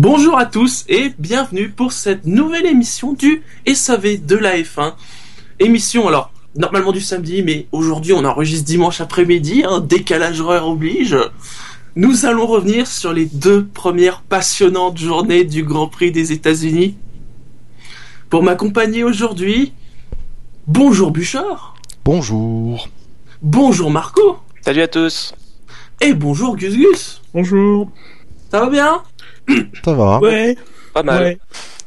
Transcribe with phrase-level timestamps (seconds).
[0.00, 4.94] Bonjour à tous et bienvenue pour cette nouvelle émission du SAV de la F1.
[5.58, 11.18] Émission alors normalement du samedi, mais aujourd'hui on enregistre dimanche après-midi, un décalage horaire oblige.
[11.96, 16.94] Nous allons revenir sur les deux premières passionnantes journées du Grand Prix des États-Unis.
[18.30, 19.74] Pour m'accompagner aujourd'hui,
[20.66, 21.74] bonjour Bouchard,
[22.06, 22.88] Bonjour.
[23.42, 25.34] bonjour Marco Salut à tous.
[26.00, 27.20] et bonjour Gus Gus.
[27.34, 27.90] Bonjour.
[28.50, 29.02] Ça va bien?
[29.84, 30.56] Ça va Ouais.
[30.94, 31.22] Pas mal.
[31.22, 31.38] Ouais.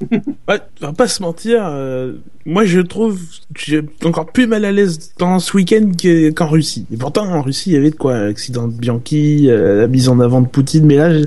[0.49, 1.61] ouais, on va pas se mentir.
[1.65, 2.13] euh,
[2.45, 3.19] moi, je trouve
[3.55, 6.85] j'ai encore plus mal à l'aise dans ce week-end que- qu'en Russie.
[6.91, 10.09] Et pourtant, en Russie, il y avait de quoi Accident de Bianchi, euh, la mise
[10.09, 10.85] en avant de Poutine.
[10.85, 11.25] Mais là, je,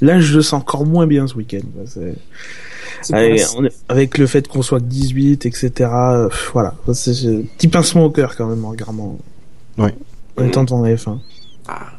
[0.00, 1.60] là, je le sens encore moins bien ce week-end.
[1.74, 2.14] quoi, c'est-
[3.02, 5.70] C'est Allez, pas- on est- avec le fait qu'on soit que 18, etc.
[5.92, 6.74] euh, pff, voilà.
[6.94, 9.18] C'est c'est un petit pincement au cœur quand même en regardant.
[9.78, 9.94] Ouais.
[10.38, 11.18] En étant dans la F1.
[11.68, 11.92] Ah.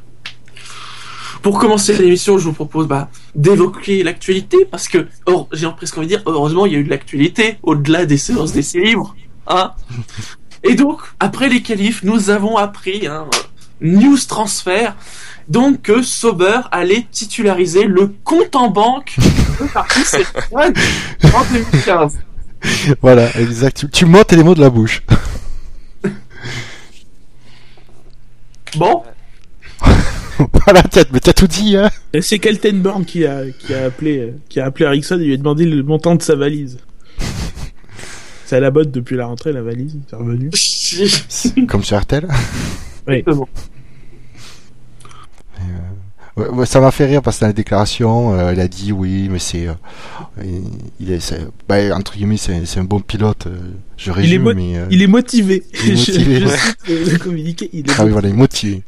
[1.41, 6.07] Pour commencer l'émission, je vous propose bah, d'évoquer l'actualité, parce que, or, j'ai presque envie
[6.07, 9.15] de dire, heureusement, il y a eu de l'actualité, au-delà des séances d'essais libres.
[9.47, 9.71] Hein
[10.63, 13.37] Et donc, après les qualifs, nous avons appris, hein, euh,
[13.81, 14.95] news transfert,
[15.47, 19.15] donc que Sauber allait titulariser le compte en banque
[19.59, 20.15] de Marcus
[20.53, 22.17] en 2015.
[23.01, 23.77] Voilà, exact.
[23.77, 25.03] Tu, tu m'ôtes les mots de la bouche.
[28.75, 29.03] Bon,
[30.65, 31.89] voilà, tiens, mais t'as tout dit, hein
[32.21, 35.37] c'est Kaltenborn qui a, qui a appelé, euh, qui a appelé Ericsson et lui a
[35.37, 36.77] demandé le montant de sa valise.
[38.45, 40.49] C'est à la botte depuis la rentrée, la valise, c'est revenu.
[41.67, 42.25] Comme sur RTL.
[43.07, 43.49] Exactement.
[46.37, 48.91] Ouais, ouais, ça m'a fait rire parce que dans la déclaration, euh, il a dit
[48.91, 49.73] oui, mais c'est, euh,
[50.99, 53.47] il- est, c'est- bah, entre guillemets, c'est, un bon pilote.
[53.47, 53.57] euh,
[53.97, 55.63] je Il est, résume, mo- mais euh, il est motivé.
[55.83, 56.57] Il est motivé, je, je ouais.
[57.05, 58.83] cite le, communiqué, il est ah oui, voilà, il est motivé.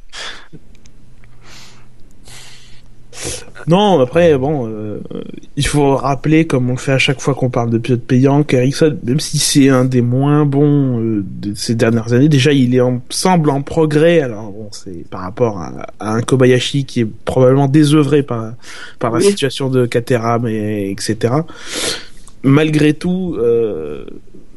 [3.68, 5.00] Non, après, bon, euh,
[5.58, 8.44] il faut rappeler, comme on le fait à chaque fois qu'on parle de pilote payant,
[8.44, 12.74] qu'Ericsson, même si c'est un des moins bons euh, de ces dernières années, déjà il
[12.74, 14.22] est en, semble en progrès.
[14.22, 18.54] Alors bon, c'est par rapport à, à un Kobayashi qui est probablement désœuvré par
[18.98, 19.26] par la Oui.
[19.26, 21.34] situation de Caterham et etc.
[22.44, 24.06] Malgré tout, euh,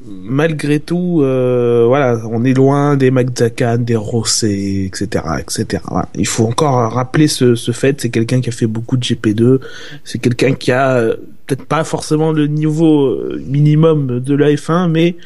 [0.06, 5.82] malgré tout, euh, voilà, on est loin des Magzakan, des Rosset, etc., etc.
[5.88, 6.08] Voilà.
[6.14, 8.00] Il faut encore rappeler ce, ce fait.
[8.00, 9.60] C'est quelqu'un qui a fait beaucoup de GP2.
[10.04, 14.88] C'est quelqu'un qui a euh, peut-être pas forcément le niveau euh, minimum de la F1,
[14.90, 15.16] mais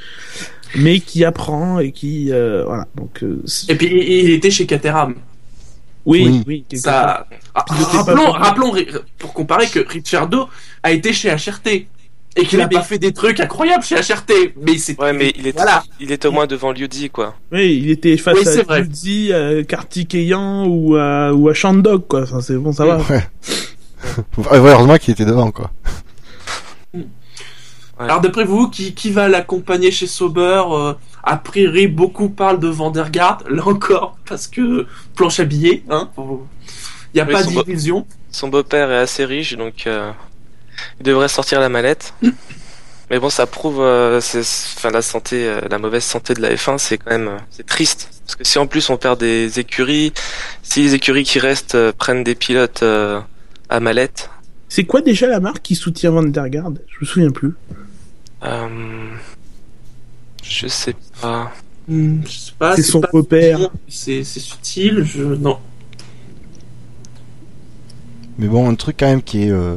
[0.77, 2.87] mais qui apprend et qui euh, voilà.
[2.95, 5.15] Donc euh, Et puis, il était chez Caterham.
[6.05, 6.65] oui, Oui.
[6.75, 7.27] Ça...
[7.55, 8.75] Ah, rappelons, rappelons,
[9.19, 10.49] pour comparer, que Ricciardo
[10.83, 11.87] a été chez HRT.
[12.39, 14.55] Et qu'il Oui, a mais- pas fait des trucs incroyables chez HRT.
[14.61, 15.01] Mais c'est.
[15.01, 15.83] Ouais, mais il était, Voilà.
[16.01, 17.35] il était au moins devant Liudi, quoi.
[17.51, 18.81] Oui, il était face Oui, à.
[18.81, 22.23] Luzzi, à Kartikeyan ou à ou à Shandog quoi.
[22.23, 22.99] Enfin, c'est bon, ça va.
[22.99, 23.27] Ouais.
[24.37, 25.71] Ouais, heureusement qu'il était devant, quoi.
[27.99, 30.93] Alors, d'après vous, qui, qui va l'accompagner chez Sauber euh,
[31.23, 33.43] A priori, beaucoup parlent de Vandergaard.
[33.49, 36.11] Là encore, parce que planche à billets, hein.
[36.19, 36.25] Il
[37.15, 38.07] n'y a Oui, pas d'illusion.
[38.31, 40.11] Son beau-père est assez riche, donc euh,
[41.01, 42.15] il devrait sortir la mallette.
[43.11, 46.53] Mais bon, ça prouve, euh, c'est, enfin, la santé, euh, la mauvaise santé de la
[46.55, 48.09] F1, c'est quand même, euh, c'est triste.
[48.27, 50.13] Parce que si en plus on perd des écuries,
[50.65, 53.21] si les écuries qui restent euh, prennent des pilotes euh,
[53.69, 54.29] à mallette,
[54.69, 57.55] C'est quoi déjà la marque qui soutient Vandergaard Je me souviens plus.
[58.43, 58.67] euh,
[60.43, 61.53] je sais pas.
[61.87, 62.75] Hmm, je sais pas.
[62.75, 63.09] C'est son pas
[63.89, 65.05] C'est c'est subtil.
[65.05, 65.59] Je non.
[68.39, 69.77] Mais bon, un truc quand même qui est, euh,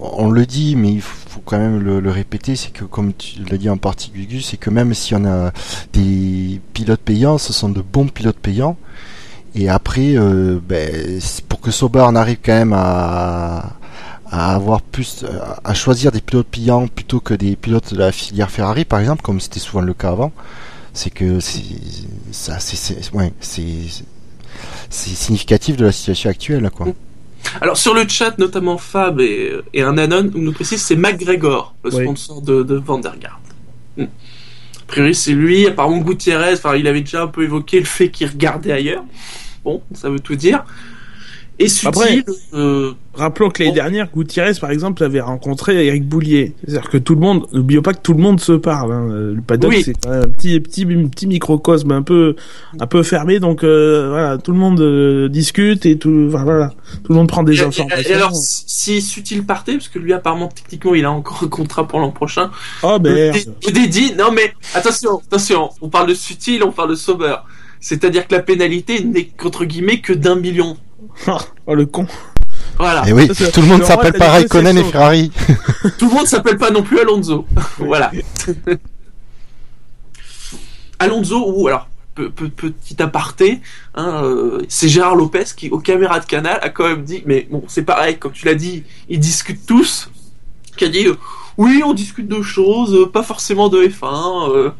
[0.00, 3.58] on le dit, mais il faut quand même le, répéter, c'est que comme tu l'as
[3.58, 5.52] dit en partie Gugus, c'est que même si on a
[5.92, 8.76] des pilotes payants, ce sont de bons pilotes payants.
[9.54, 13.76] Et après, euh, ben, pour que Sauber en arrive quand même à,
[14.30, 15.24] à avoir plus,
[15.64, 19.22] à choisir des pilotes payants plutôt que des pilotes de la filière Ferrari, par exemple,
[19.22, 20.32] comme c'était souvent le cas avant,
[20.94, 21.62] c'est que c'est,
[22.32, 23.64] ça, c'est, c'est, ouais, c'est,
[24.90, 26.88] c'est significatif de la situation actuelle, quoi.
[27.60, 31.94] Alors sur le chat, notamment Fab et, et un anon nous précise c'est McGregor, le
[31.94, 32.02] Oui.
[32.02, 33.40] sponsor de, de Vandergaard.
[33.96, 34.04] Hmm.
[34.04, 38.10] A priori c'est lui, apparemment Gutiérrez, enfin il avait déjà un peu évoqué le fait
[38.10, 39.04] qu'il regardait ailleurs.
[39.64, 40.64] Bon, ça veut tout dire.
[41.60, 42.24] Et subtil,
[42.54, 43.74] euh, Rappelons que l'année Bon.
[43.82, 46.54] dernière, Gutiérrez, par exemple, avait rencontré Eric Boulier.
[46.64, 48.92] C'est-à-dire que tout le monde, n'oublions pas que tout le monde se parle.
[48.92, 49.08] Hein.
[49.34, 49.82] Le paddock, Oui.
[49.84, 52.36] c'est un petit, petit, petit microcosme un peu,
[52.78, 53.40] un peu fermé.
[53.40, 56.68] Donc euh, voilà, tout le monde euh, discute et tout, enfin, voilà,
[57.02, 58.08] tout le monde prend des informations.
[58.08, 61.88] et alors si Sutil partait, parce que lui apparemment techniquement il a encore un contrat
[61.88, 62.50] pour l'an prochain,
[62.84, 63.34] oh merde.
[63.34, 67.34] dé- le dédit, non mais attention, attention, on parle de Sutil, on parle de Sauber.
[67.80, 70.76] C'est-à-dire que la pénalité n'est qu'entre guillemets que d'un million.
[71.66, 72.06] Oh le con.
[72.78, 73.08] Voilà.
[73.08, 74.84] Et oui, Ça, c'est- tout le monde le s'appelle pas Raikkonen et.
[74.84, 75.30] Ferrari.
[75.98, 77.46] Tout le monde s'appelle pas non plus Alonso.
[77.78, 78.10] voilà.
[80.98, 83.60] Alonso, ou alors, pe- pe- petit aparté,
[83.94, 87.46] hein, euh, c'est Gérard Lopez qui, aux caméras de canal, a quand même dit, mais
[87.50, 90.10] bon, c'est pareil, comme tu l'as dit, ils discutent tous,
[90.76, 91.14] qui a dit, euh,
[91.56, 94.50] oui, on discute de choses, euh, pas forcément de F1.
[94.52, 94.70] euh.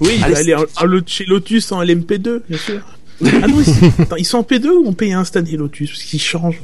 [0.00, 2.80] Oui, il va aller en- en Lot- chez Lotus en LMP2, bien sûr.
[3.24, 5.90] Ah non, ils, attends, ils sont en P2 ou en P1 cette année, Lotus?
[5.90, 6.62] Parce qu'ils changent.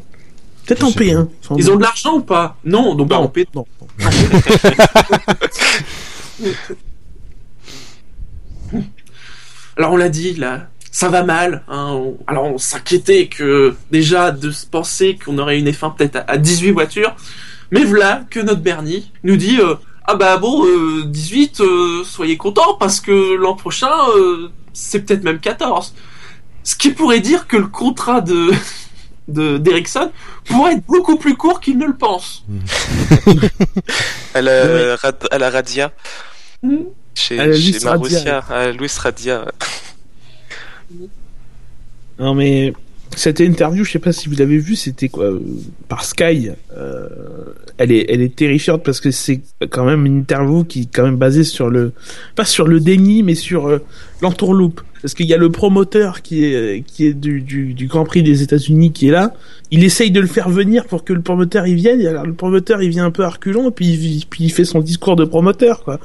[0.66, 1.28] Peut-être en sais P1.
[1.42, 1.72] Enfin, Ils bon.
[1.72, 2.56] ont de l'argent ou pas?
[2.64, 3.46] Non, donc pas en P.
[3.54, 3.66] non.
[9.76, 11.62] Alors on l'a dit là, ça va mal.
[11.68, 12.00] Hein.
[12.26, 16.38] Alors on s'inquiétait que déjà de se penser qu'on aurait une F1 peut-être à, à
[16.38, 17.16] 18 voitures,
[17.70, 22.36] mais voilà que notre Bernie nous dit euh, ah bah bon euh, 18 euh, soyez
[22.36, 25.94] contents parce que l'an prochain euh, c'est peut-être même 14.
[26.64, 28.50] Ce qui pourrait dire que le contrat de
[29.28, 30.10] de d'Ericsson
[30.44, 32.44] pourrait être beaucoup plus court qu'il ne le pense.
[34.34, 35.92] À la, Rad- à la Radia.
[36.62, 36.76] Mm.
[37.14, 37.84] Chez, À la chez Radia.
[37.94, 39.44] Marussia, à Luis Radia.
[42.18, 42.72] Non mais
[43.14, 45.40] cette interview, je sais pas si vous l'avez vu, c'était quoi euh,
[45.88, 46.50] par Sky.
[46.76, 47.06] euh,
[47.76, 51.02] elle est, elle est terrifiante parce que c'est quand même une interview qui est quand
[51.04, 51.92] même basée sur le,
[52.36, 53.84] pas sur le déni, mais sur euh,
[54.22, 54.80] l'entourloupe.
[55.02, 58.22] Parce qu'il y a le promoteur qui est, qui est du, du, du Grand Prix
[58.22, 59.34] des États-Unis qui est là.
[59.72, 62.06] Il essaye de le faire venir pour que le promoteur y vienne.
[62.06, 64.64] Alors le promoteur il vient un peu à reculons et puis, il- puis il fait
[64.64, 65.98] son discours de promoteur quoi.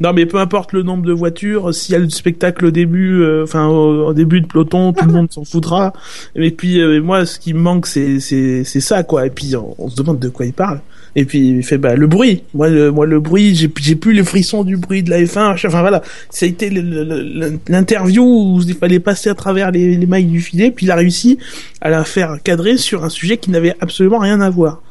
[0.00, 3.20] Non mais peu importe le nombre de voitures, s'il y a le spectacle au début,
[3.20, 5.92] euh, enfin au, au début de peloton, tout le monde s'en foutra.
[6.36, 9.26] Et puis euh, moi, ce qui me manque, c'est c'est c'est ça quoi.
[9.26, 10.80] Et puis on, se demande de quoi il parle.
[11.16, 12.44] Et puis il fait bah le bruit.
[12.54, 15.54] Moi le moi le bruit, j'ai plus les frissons du bruit de la F1.
[15.66, 16.70] Enfin voilà, ça a été
[17.68, 20.70] l'interview où il fallait passer à travers les, les mailles du filet.
[20.70, 21.38] Puis il a réussi
[21.80, 24.82] à la faire cadrer sur un sujet qui n'avait absolument rien à voir.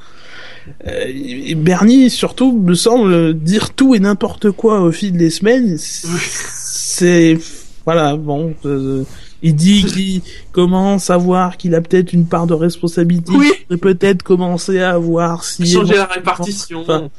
[0.85, 5.77] Euh, et Bernie, surtout, me semble dire tout et n'importe quoi au fil des semaines.
[5.77, 7.37] C'est
[7.85, 8.53] voilà, bon.
[8.65, 9.03] euh,
[9.41, 10.21] il dit qu'il
[10.51, 13.31] commence à voir qu'il a peut-être une part de responsabilité.
[13.31, 13.51] Oui.
[13.67, 16.81] Pourrait peut-être commencer à voir si changer la répartition.
[16.81, 17.09] Enfin,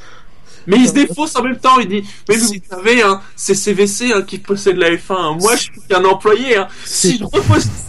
[0.68, 4.12] mais il se défausse en même temps, il dit Mais vous savez, hein, c'est CVC
[4.12, 4.98] hein, qui possède la F1.
[5.10, 5.36] hein.
[5.40, 6.56] Moi, je suis qu'un employé.
[6.56, 6.68] Hein.
[6.84, 7.20] Si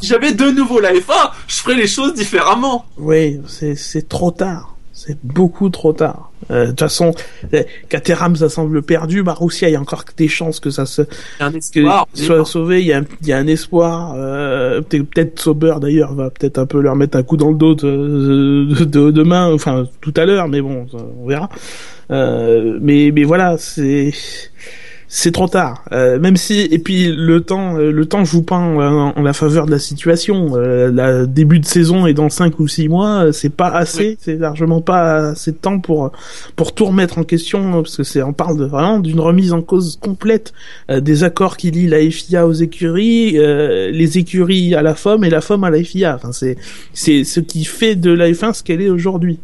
[0.02, 2.86] j'avais de nouveau la F1, je ferais les choses différemment.
[2.98, 4.76] Oui, c'est c'est trop tard.
[4.94, 6.30] C'est beaucoup trop tard.
[6.52, 7.14] Euh, De toute façon,
[7.54, 9.24] euh, Caterham, ça semble perdu.
[9.24, 11.04] Marussia, il y a encore des chances que ça se
[11.40, 12.06] un espoir.
[12.14, 12.82] soit sauvé.
[12.82, 14.14] Il y a, un- il y a un espoir.
[14.18, 17.56] Euh, peut- peut-être Sauber d'ailleurs va peut-être un peu leur mettre un coup dans le
[17.56, 20.86] dos de, de- de- demain, enfin tout à l'heure, mais bon,
[21.18, 21.50] on verra.
[22.12, 24.12] Euh, mais mais voilà, c'est
[25.12, 25.84] c'est trop tard.
[25.92, 28.78] Euh, même si et puis le temps euh, le temps joue pas en,
[29.18, 30.52] en la faveur de la situation.
[30.56, 34.18] Euh, la début de saison est dans cinq ou six mois, euh, c'est pas assez,
[34.22, 36.12] c'est largement pas assez de temps pour
[36.56, 39.64] pour tout remettre en question parce que c'est on parle de, vraiment d'une remise en
[39.64, 40.54] cause complète
[40.92, 45.24] euh, des accords qui lient la FIA aux écuries, euh, les écuries à la FOM
[45.24, 46.16] et la FOM à la FIA.
[46.16, 46.56] Enfin c'est
[46.94, 49.40] c'est ce qui fait de la F1 ce qu'elle est aujourd'hui.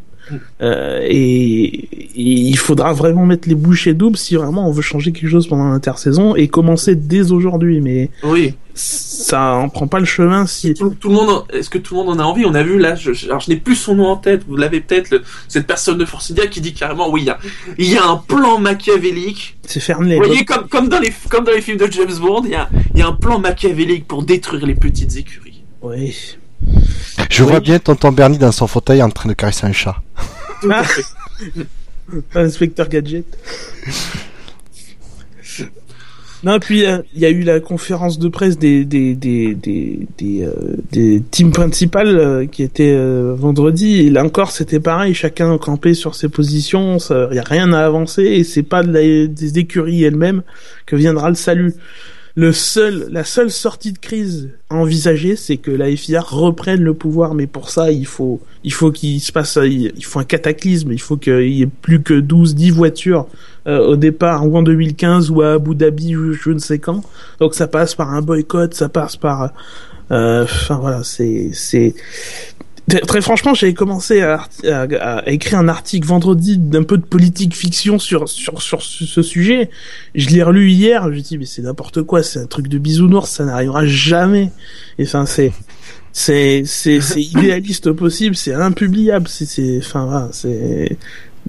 [0.62, 5.12] Euh, et, et il faudra vraiment mettre les bouchées doubles si vraiment on veut changer
[5.12, 7.82] quelque chose pendant l'intersaison et commencer dès aujourd'hui.
[7.82, 8.54] Mais Oui.
[8.74, 10.74] ça en prend pas le chemin si.
[10.74, 12.46] Tout, tout le monde, est-ce que tout le monde en a envie?
[12.46, 14.44] On a vu là, je, je- alors je n'ai plus son nom en tête.
[14.48, 17.38] Vous l'avez peut-être, cette personne de Forcidia qui dit carrément, oui, il y a,
[17.78, 19.58] il y a un plan machiavélique.
[19.68, 20.18] C'est Fernley.
[20.18, 22.56] Vous voyez, comme, comme dans les, comme dans les films de James Bond, il y
[22.56, 25.64] a, il y a un plan machiavélique pour détruire les petites écuries.
[25.82, 26.16] Oui.
[27.30, 27.50] Je Oui.
[27.50, 29.96] vois bien tonton Bernie dans son fauteuil en train de caresser un chat.
[30.70, 30.84] Ah.
[32.36, 33.26] Inspecteur Gadget.
[36.44, 40.08] Non, puis euh, il y a eu la conférence de presse des des des des
[40.20, 40.54] des, euh,
[40.92, 45.96] des teams principales euh, qui était euh, vendredi et là encore c'était pareil, chacun campé
[45.96, 46.98] sur ses positions,
[47.32, 50.44] il y a rien à avancer et c'est pas de la- des écuries elles-mêmes
[50.86, 51.74] que viendra le salut.
[52.38, 57.34] Le seul, la seule sortie de crise envisagée, c'est que la FIA reprenne le pouvoir,
[57.34, 61.00] mais pour ça, il faut, il faut qu'il se passe, il faut un cataclysme, il
[61.00, 63.28] faut qu'il y ait plus que 12, 10 voitures
[63.68, 67.04] euh, au départ, ou en 2015, ou à Abu Dhabi, ou je ne sais quand.
[67.40, 69.54] Donc ça passe par un boycott, ça passe par,
[70.12, 71.96] euh, enfin voilà, c'est, c'est,
[73.08, 74.82] Très- franchement, j'avais commencé à, à-
[75.20, 79.72] à écrire un article vendredi d'un peu de politique fiction sur sur sur ce sujet.
[80.14, 81.04] Je l'ai relu hier.
[81.06, 84.52] Je me dis mais c'est n'importe quoi, c'est un truc de bisounours, ça n'arrivera jamais.
[85.00, 85.52] Et enfin c'est
[86.14, 90.96] c'est c'est c'est idéaliste au possible, c'est impubliable, c'est c'est enfin voilà, c'est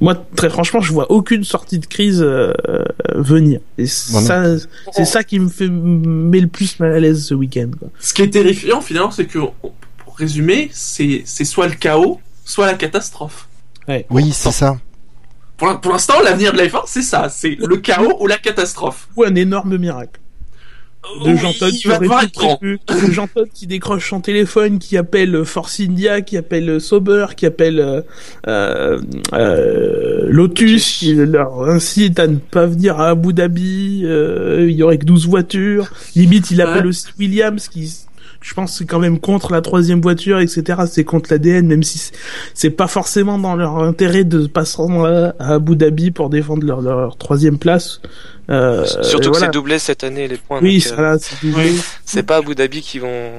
[0.00, 2.82] moi très franchement, je vois aucune sortie de crise euh, euh,
[3.14, 3.60] venir.
[3.76, 4.54] Et ça
[4.92, 7.68] c'est ça qui me fait me met le plus mal à l'aise ce week-end.
[7.78, 7.88] quoi.
[8.00, 9.38] Ce qui est terrifiant finalement, c'est que,
[10.16, 13.48] pour résumer, c'est c'est soit le chaos, soit la catastrophe.
[14.10, 14.78] Oui, c'est ça.
[15.58, 18.36] Pour l'in- pour l'instant, l'avenir de la F1, c'est ça, c'est le chaos ou la
[18.38, 19.08] catastrophe.
[19.16, 20.20] Ou un énorme miracle.
[21.24, 22.56] De Oui, Jean Todt il qui va aurait devoir tout être grand.
[22.56, 22.78] prévu.
[22.88, 27.46] De Jean Todt qui décroche son téléphone, qui appelle Force India, qui appelle Sauber, qui
[27.46, 28.00] appelle euh,
[28.48, 28.98] euh,
[29.34, 34.02] euh, Lotus, qui leur incite à ne pas venir à Abu Dhabi.
[34.04, 35.90] euh, il y aurait que 12 voitures.
[36.16, 36.88] Limite, il appelle Ouais.
[36.88, 37.94] aussi Williams, qui
[38.46, 40.82] je pense c'est quand même contre la troisième voiture, etc.
[40.88, 42.12] C'est contre l'ADN, même si
[42.54, 46.64] c'est- pas forcément dans leur intérêt de pas se rendre à, Abu Dhabi pour défendre
[46.64, 48.00] leur, leur troisième place.
[48.48, 49.46] Euh, Surtout que voilà.
[49.46, 50.60] c'est doublé cette année les points.
[50.62, 51.72] Oui, euh, ça, là, c'est doublé.
[52.04, 53.32] c'est pas Abu Dhabi qui vont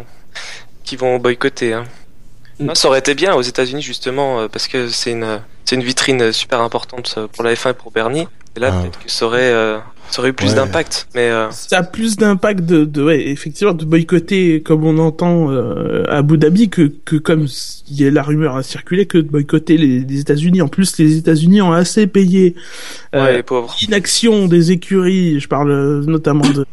[0.83, 1.71] qui vont boycotter.
[1.73, 1.85] Hein.
[2.59, 2.65] Mm.
[2.65, 5.83] Non, ça aurait été bien aux États-Unis justement euh, parce que c'est une c'est une
[5.83, 8.27] vitrine super importante euh, pour la F1 et pour Bernie.
[8.57, 8.81] Et là Ah.
[8.81, 9.77] peut-être que ça aurait euh,
[10.11, 10.55] ça aurait eu plus Ouais.
[10.55, 11.07] d'impact.
[11.15, 15.51] Mais euh, ça a plus d'impact de, de ouais, effectivement de boycotter comme on entend
[15.51, 17.47] euh, à Abu Dhabi que que comme
[17.89, 20.61] il y a la rumeur à circuler que de boycotter les, les États-Unis.
[20.61, 22.55] En plus, les États-Unis ont assez payé
[23.15, 23.43] euh, ouais,
[23.81, 25.39] l'inaction des écuries.
[25.39, 26.65] Je parle euh, notamment de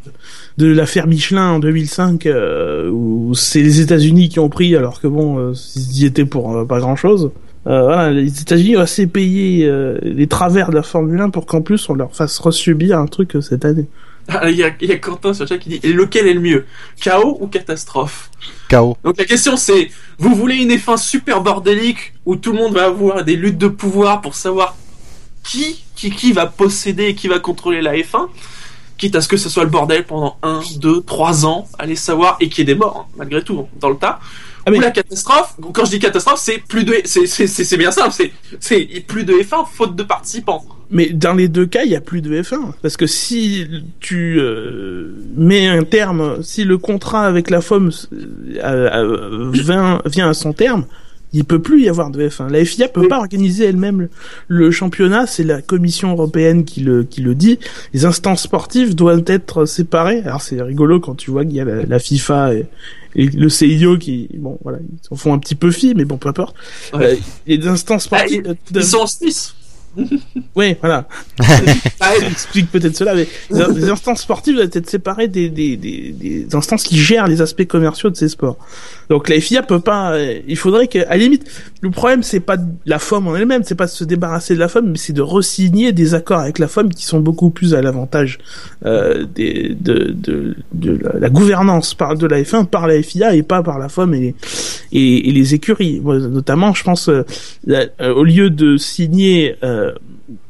[0.57, 5.07] de l'affaire Michelin en 2005 euh, où c'est les États-Unis qui ont pris alors que
[5.07, 7.31] bon euh, ils y étaient pour euh, pas grand-chose.
[7.67, 11.47] Euh, voilà, les États-Unis ont assez payé euh, les travers de la Formule 1 pour
[11.47, 13.87] qu'en plus on leur fasse resubir un truc euh, cette année.
[14.27, 16.33] Ah, Il y, a, il y a Quentin sur le chat qui dit lequel est
[16.33, 16.65] le mieux?
[16.99, 18.29] Chaos ou catastrophe?
[18.69, 18.97] Chaos.
[19.03, 22.85] Donc la question c'est vous voulez une F1 super bordélique où tout le monde va
[22.85, 24.75] avoir des luttes de pouvoir pour savoir
[25.43, 28.27] qui qui qui va posséder et qui va contrôler la F1
[28.97, 32.37] quitte à ce que ce soit le bordel pendant 1, 2, 3 ans, allez savoir,
[32.39, 34.19] et qu'il y ait des morts, hein, malgré tout, hein, dans le tas.
[34.65, 38.11] Ah, mais- Ou la catastrophe, quand je dis catastrophe, c'est plus de, c'est, bien simple,
[38.11, 40.65] c'est, c'est plus de F1 faute de participants.
[40.91, 43.67] Mais dans les deux cas, il y a plus de F1 parce que si
[43.99, 50.29] tu euh, mets un terme, si le contrat avec la FOM euh, euh, vient, vient
[50.29, 50.85] à son terme,
[51.35, 52.49] il peut plus y avoir de F1.
[52.51, 53.07] La FIA peut Oui.
[53.07, 54.09] pas organiser elle-même le,
[54.47, 57.59] le championnat, c'est la Commission européenne qui le qui le dit.
[57.93, 60.21] Les instances sportives doivent être séparées.
[60.25, 62.65] Alors c'est rigolo quand tu vois qu'il y a la, la FIFA et,
[63.15, 66.17] et le CIO qui bon voilà, ils s'en font un petit peu fi, mais bon
[66.17, 66.55] peu importe.
[66.93, 67.13] Ouais.
[67.13, 67.15] Euh,
[67.47, 69.55] les instances Ah, sportives ils, sont en Suisse.
[70.55, 71.07] Ouais, voilà.
[72.01, 76.11] Ah, Ça explique peut-être cela, mais les instances sportives doivent être séparées des, des, des,
[76.11, 78.57] des instances qui gèrent les aspects commerciaux de ces sports.
[79.09, 80.13] Donc la FIA peut pas.
[80.13, 81.45] euh, Il faudrait que, à la limite,
[81.81, 84.67] le problème c'est pas la FOM en elle-même, c'est pas de se débarrasser de la
[84.67, 87.81] FOM, mais c'est de resigner des accords avec la FOM qui sont beaucoup plus à
[87.81, 88.39] l'avantage
[88.85, 93.43] euh, des, de, de, de la, gouvernance par de la F1 par la FIA et
[93.43, 94.35] pas par la FOM et,
[94.91, 95.99] et, et les écuries.
[96.01, 97.23] Moi, notamment, je pense, euh,
[97.65, 99.91] la- euh, au lieu de signer euh,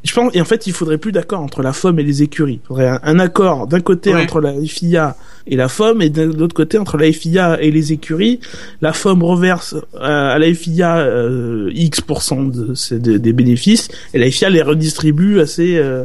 [0.05, 2.59] je pense, et en fait, il faudrait plus d'accord entre la FOM et les écuries.
[2.63, 4.21] Il faudrait un, un accord d'un côté Ouais.
[4.23, 7.91] entre la FIA et la FOM, et de l'autre côté entre la FIA et les
[7.93, 8.39] écuries.
[8.81, 14.19] La FOM reverse euh, à la FIA euh, X% de, ces- de- des bénéfices, et
[14.19, 16.03] la FIA les redistribue assez euh,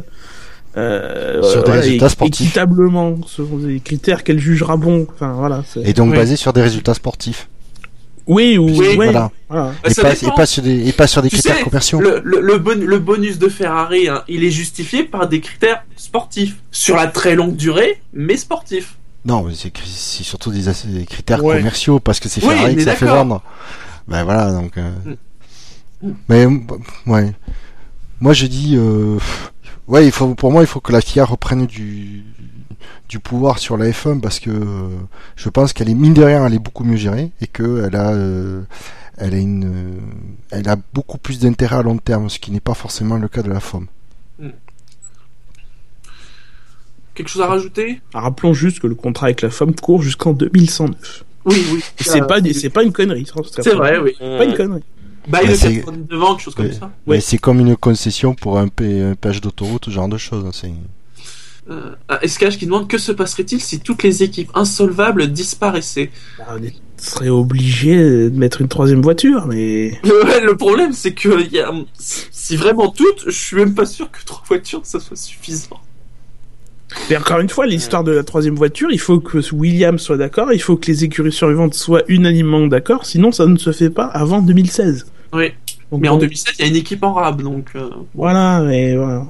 [0.77, 2.45] euh, Sur des résultats sportifs.
[2.47, 5.07] équitablement, selon des critères qu'elle jugera bons.
[5.13, 5.63] Enfin voilà.
[5.83, 6.17] Et donc Oui.
[6.17, 7.47] basé sur des résultats sportifs.
[8.27, 9.31] Oui, ou Oui, voilà.
[9.49, 9.73] voilà.
[9.83, 10.27] Bah, et, pas, dépend.
[10.27, 11.99] et, pas sur des, et pas sur des Tu critères sais, commerciaux.
[11.99, 15.83] Le, le, le, bon- le bonus de Ferrari, hein, il est justifié par des critères
[15.97, 16.55] sportifs.
[16.71, 18.95] Sur la très longue durée, mais sportifs.
[19.23, 20.63] Non, c'est surtout des,
[21.05, 21.57] critères Ouais.
[21.57, 23.43] commerciaux parce que c'est Oui, Ferrari on que ça fait vendre.
[24.07, 24.77] Ben voilà, donc.
[24.77, 24.91] euh,
[26.01, 26.13] Mm.
[26.29, 26.45] Mais
[27.05, 27.31] ouais,
[28.19, 29.17] moi je dis, euh,
[29.87, 32.23] ouais, il faut pour moi il faut que la FIA reprenne du
[33.09, 34.89] du pouvoir sur la F1 parce que euh,
[35.35, 37.95] je pense qu'elle est mine de rien, elle est beaucoup mieux gérée et que elle
[37.95, 38.63] a euh,
[39.17, 39.99] elle a une
[40.49, 43.43] elle a beaucoup plus d'intérêt à long terme, ce qui n'est pas forcément le cas
[43.43, 43.87] de la FOM.
[47.15, 48.01] Quelque chose à rajouter?
[48.13, 51.23] Rappelons juste que le contrat avec la FOM court jusqu'en 2109.
[51.45, 51.79] Oui, oui.
[51.99, 53.25] Et C'est Euh, pas, c'est pas une connerie.
[53.61, 54.11] C'est vrai, oui.
[54.19, 54.83] Pas une connerie.
[55.27, 56.91] Bah, de c'est- 99 ans, quelque chose comme ça.
[57.05, 57.19] Mais Ouais.
[57.21, 60.45] c'est comme une concession pour un, pé- un péage d'autoroute, ce genre de choses.
[60.45, 60.71] hein, C'est
[61.69, 66.09] Euh, ah, SKH qui demande que se passerait-il si toutes les équipes insolvables disparaissaient?
[66.39, 70.91] Bah, on est- serait obligé de mettre une troisième voiture, mais le, ouais, le problème,
[70.93, 74.43] c'est que il y a, si vraiment toutes, je suis même pas sûr que trois
[74.47, 75.79] voitures, ça soit suffisant.
[77.09, 80.51] Mais encore une fois, l'histoire de la troisième voiture, il faut que Williams soit d'accord,
[80.51, 84.05] il faut que les écuries survivantes soient unanimement d'accord, sinon ça ne se fait pas
[84.05, 85.05] avant 2016.
[85.33, 85.51] Oui.
[85.91, 87.67] Donc, Mais en bon, 2007, il y a une équipe en rab, donc.
[87.75, 89.25] euh, Voilà, mais voilà.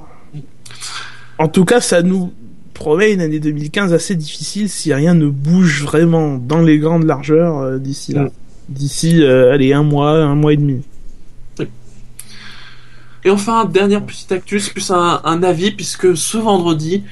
[1.38, 2.32] En tout cas, ça nous
[2.74, 7.58] promet une année 2015 assez difficile si rien ne bouge vraiment dans les grandes largeurs
[7.58, 8.24] euh, d'ici là.
[8.24, 8.30] Mm.
[8.68, 10.82] D'ici, euh, allez, un mois, un mois et demi.
[13.24, 17.04] Et enfin, dernière petite actu, c'est plus un, un avis, puisque ce vendredi,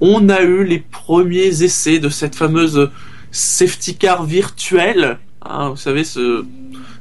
[0.00, 2.90] on a eu les premiers essais de cette fameuse
[3.30, 5.18] safety car virtuelle.
[5.42, 6.44] Hein, vous savez, ce,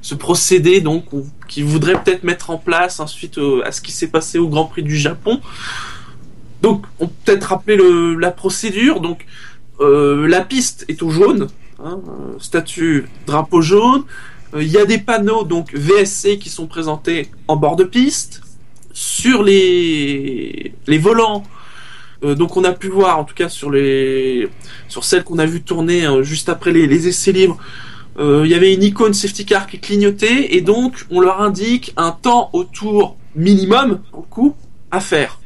[0.02, 1.06] ce procédé donc
[1.48, 4.48] qu'ils voudraient peut-être mettre en place hein, suite au- à ce qui s'est passé au
[4.48, 5.42] Grand Prix du Japon.
[6.62, 9.00] Donc, on peut peut-être rappeler le, la procédure.
[9.02, 9.26] Donc,
[9.82, 11.48] euh, la piste est au jaune,
[11.84, 14.04] hein, euh, statut drapeau jaune.
[14.56, 18.42] Euh, Il y a des panneaux donc VSC qui sont présentés en bord de piste.
[18.94, 21.44] Sur les les volants,
[22.26, 24.50] euh, donc on a pu voir en tout cas sur les
[24.88, 27.58] sur celles qu'on a vu tourner euh, juste après les, les essais libres.
[28.20, 31.94] euh, Il y avait une icône safety car qui clignotait et donc on leur indique
[31.98, 34.56] un temps au tour minimum au coup
[34.92, 35.40] à faire.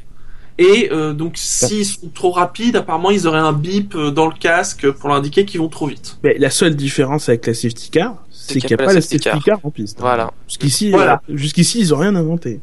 [0.62, 4.91] Et euh, donc s'ils sont trop rapides, apparemment ils auraient un bip dans le casque
[4.91, 6.17] pour leur indiquer qu'ils vont trop vite.
[6.24, 9.19] Mais la seule différence avec la safety car, c'est qu'il n'y a pas la safety
[9.19, 9.59] car, car.
[9.63, 9.98] en piste.
[10.00, 10.01] hein.
[10.01, 10.33] Voilà.
[10.48, 11.21] Jusqu'ici, Voilà.
[11.29, 12.59] euh, jusqu'ici, ils ont rien inventé.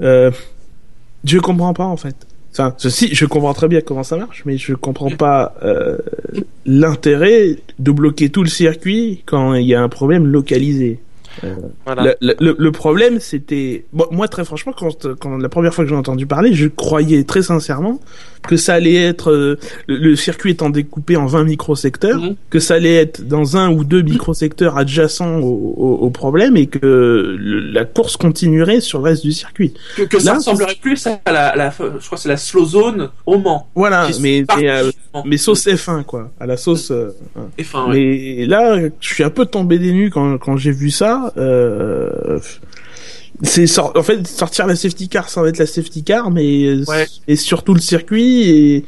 [0.00, 0.30] Euh,
[1.24, 2.16] je comprends pas en fait.
[2.54, 5.98] Enfin, ceci, je comprends très bien comment ça marche, mais je comprends pas euh,
[6.64, 11.00] l'intérêt de bloquer tout le circuit quand il y a un problème localisé.
[11.84, 12.14] Voilà.
[12.20, 15.90] Le, le- le problème, c'était bon, moi très franchement, quand, quand la première fois que
[15.90, 18.00] j'ai entendu parler, je croyais très sincèrement
[18.46, 22.36] que ça allait être euh, le, le circuit étant découpé en 20 microsecteurs, Mhm.
[22.50, 26.66] que ça allait être dans un ou deux microsecteurs adjacents au, au, au problème et
[26.66, 26.78] que
[27.38, 29.72] le- la course continuerait sur le reste du circuit.
[29.96, 33.38] Que, que ça ressemblerait plus à la, la- je crois c'est la slow zone au
[33.38, 33.66] Mans.
[33.74, 34.90] Voilà, mais mais, euh,
[35.24, 36.90] mais sauce F1 quoi, à la sauce.
[36.90, 37.46] euh, hein.
[37.56, 37.94] Et enfin, ouais.
[38.38, 41.23] Mais là, je suis un peu tombé des nues quand, quand j'ai vu ça.
[41.36, 42.38] Euh,
[43.42, 47.06] c'est sor- en fait sortir la safety car sans être la safety car, mais Ouais.
[47.26, 48.84] et surtout le circuit et,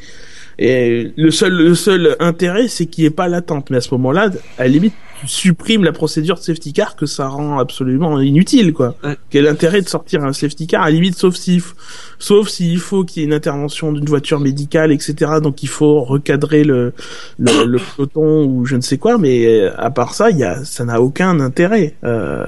[0.58, 3.70] et le seul le seul intérêt c'est qu'il n'y ait pas l'attente.
[3.70, 7.06] Mais à ce moment-là, à la limite, tu supprimes la procédure de safety car que
[7.06, 8.94] ça rend absolument inutile quoi.
[9.02, 9.16] Ouais.
[9.30, 11.72] Quel intérêt de sortir un safety car à la limite sauf s'il f-
[12.18, 15.14] sauf s'il faut qu'il y ait une intervention d'une voiture médicale etc.
[15.42, 16.92] Donc il faut recadrer le
[17.38, 20.44] le, le peloton ou je ne sais quoi, mais euh, à part ça, il y
[20.44, 21.94] a, ça n'a aucun intérêt.
[22.04, 22.46] Euh,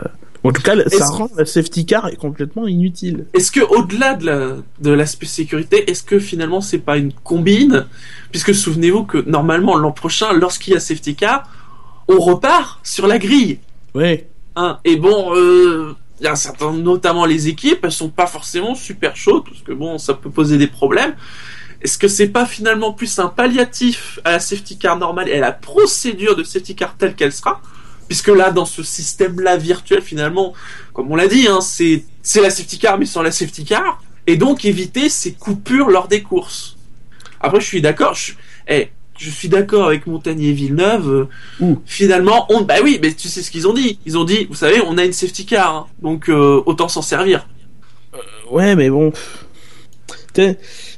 [0.49, 3.27] en tout cas, ça rend la safety car complètement inutile.
[3.35, 7.87] Est-ce que au-delà de la de l'aspect sécurité, est-ce que finalement c'est pas une combine?
[8.31, 11.49] Puisque souvenez-vous que normalement l'an prochain, lorsqu'il y a safety car,
[12.09, 13.59] on repart sur la grille.
[13.95, 14.29] Ouais.
[14.57, 14.79] Hein.
[14.85, 19.45] Et bon, euh, y a certains, notamment les équipes, elles sont pas forcément super chaudes
[19.45, 21.15] parce que bon, ça peut poser des problèmes.
[21.83, 25.41] Est-ce que c'est pas finalement plus un palliatif à la safety car normale et à
[25.41, 27.61] la procédure de safety car telle qu'elle sera?
[28.09, 30.55] Puisque là, dans ce système-là virtuel, finalement,
[30.95, 32.05] comme on l'a dit, hein, c'est
[32.37, 36.23] la safety car mais sans la safety car, et donc éviter ces coupures lors des
[36.23, 36.77] courses.
[37.41, 38.15] Après, je suis d'accord.
[38.15, 38.33] Je,
[38.67, 41.09] eh, je suis d'accord avec Montagnier Villeneuve.
[41.09, 41.29] euh,
[41.61, 41.83] Ouh.
[41.87, 43.99] Finalement, on, bah oui, mais tu sais ce qu'ils ont dit.
[44.07, 47.03] Ils ont dit, vous savez, on a une safety car, hein, donc euh, autant s'en
[47.03, 47.47] servir.
[48.51, 49.13] Ouais, mais bon.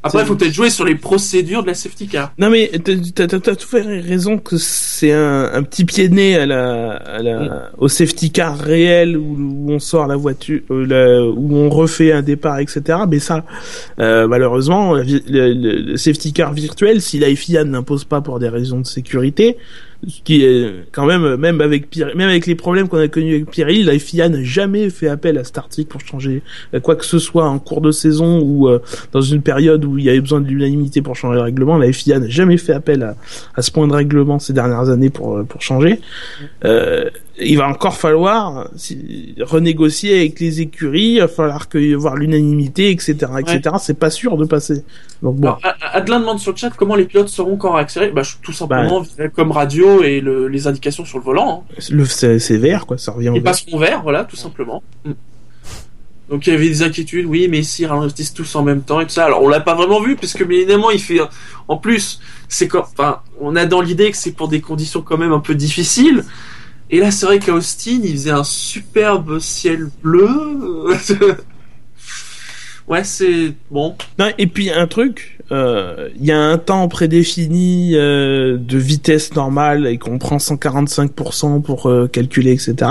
[0.02, 2.32] Après, il faut peut-être jouer sur les procédures de la safety car.
[2.38, 6.14] Non mais t'as t'as- t'as tout fait raison que c'est un, un petit pied de
[6.14, 10.60] nez à la, à la au safety car réel où, où on sort la voiture,
[10.70, 12.98] euh, la- où on refait un départ, etc.
[13.08, 13.44] Mais ça,
[13.98, 15.52] euh, malheureusement, le, le-
[15.92, 19.56] le safety car virtuel, si la FIA ne l'impose pas pour des raisons de sécurité,
[20.24, 23.82] qui est quand même même avec même avec les problèmes qu'on a connus avec Pirelli,
[23.82, 26.42] la FIA n'a jamais fait appel à cet article pour changer
[26.74, 28.80] euh, quoi que ce soit en cours de saison ou euh,
[29.12, 31.76] dans une période où il y avait besoin de l'unanimité pour changer le règlement.
[31.76, 33.16] La FIA n'a jamais fait appel à,
[33.54, 36.00] à ce point de règlement ces dernières années pour euh, pour changer.
[36.64, 38.68] Euh, il va encore falloir
[39.40, 43.76] renégocier avec les écuries, il va falloir que voir l'unanimité, etc., etc.
[43.80, 44.84] C'est pas sûr de passer.
[45.22, 48.12] Donc bon, Alors, A- Adeline demande sur le chat comment les pilotes sauront quand accélérer.
[48.12, 49.28] Bah, tout simplement Bah.
[49.28, 51.64] comme radio et le- les indications sur le volant.
[51.70, 51.82] hein.
[51.90, 53.32] le c'est vert quoi, ça revient.
[53.34, 54.82] Ils passeront vert, voilà, tout simplement.
[55.04, 55.12] Mm.
[56.30, 59.04] Donc il y avait des inquiétudes, oui, mais s'ils ralentissent tous en même temps et
[59.04, 59.24] tout ça.
[59.24, 61.18] Alors on l'a pas vraiment vu, puisque bien évidemment il fait.
[61.66, 62.82] En plus, c'est comme.
[62.82, 66.22] Enfin, on a dans l'idée que c'est pour des conditions quand même un peu difficiles.
[66.90, 70.28] Et là, c'est vrai qu'à Austin, il faisait un superbe ciel bleu.
[72.88, 73.94] ouais, c'est bon.
[74.18, 79.34] Non, et puis un truc, euh, il y a un temps prédéfini euh, de vitesse
[79.34, 82.90] normale et qu'on prend 145% pour euh, calculer, etc.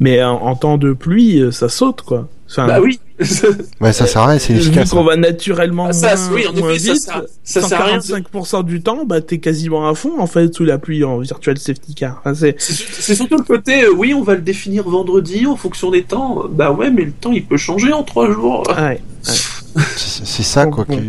[0.00, 2.28] Mais en, en temps de pluie, ça saute quoi.
[2.48, 3.00] Enfin, Bah oui.
[3.80, 4.90] Ouais, ça sert à rien, c'est vu efficace.
[4.90, 5.04] qu'on hein.
[5.06, 7.84] va naturellement Ah, ça, moins, oui, en moins effet, ça vite, sert- ça sert à
[7.84, 11.02] rien de- 145% du temps, bah t'es quasiment à fond en fait sous la pluie
[11.04, 12.20] en virtual safety car.
[12.24, 16.02] Enfin, c'est surtout le côté, euh, oui, on va le définir vendredi en fonction des
[16.02, 16.44] temps.
[16.50, 18.64] Bah ouais, mais le temps il peut changer en trois jours.
[18.76, 19.00] ouais.
[19.22, 20.84] C'est c'est ça, quoi.
[20.88, 21.02] Bon, que-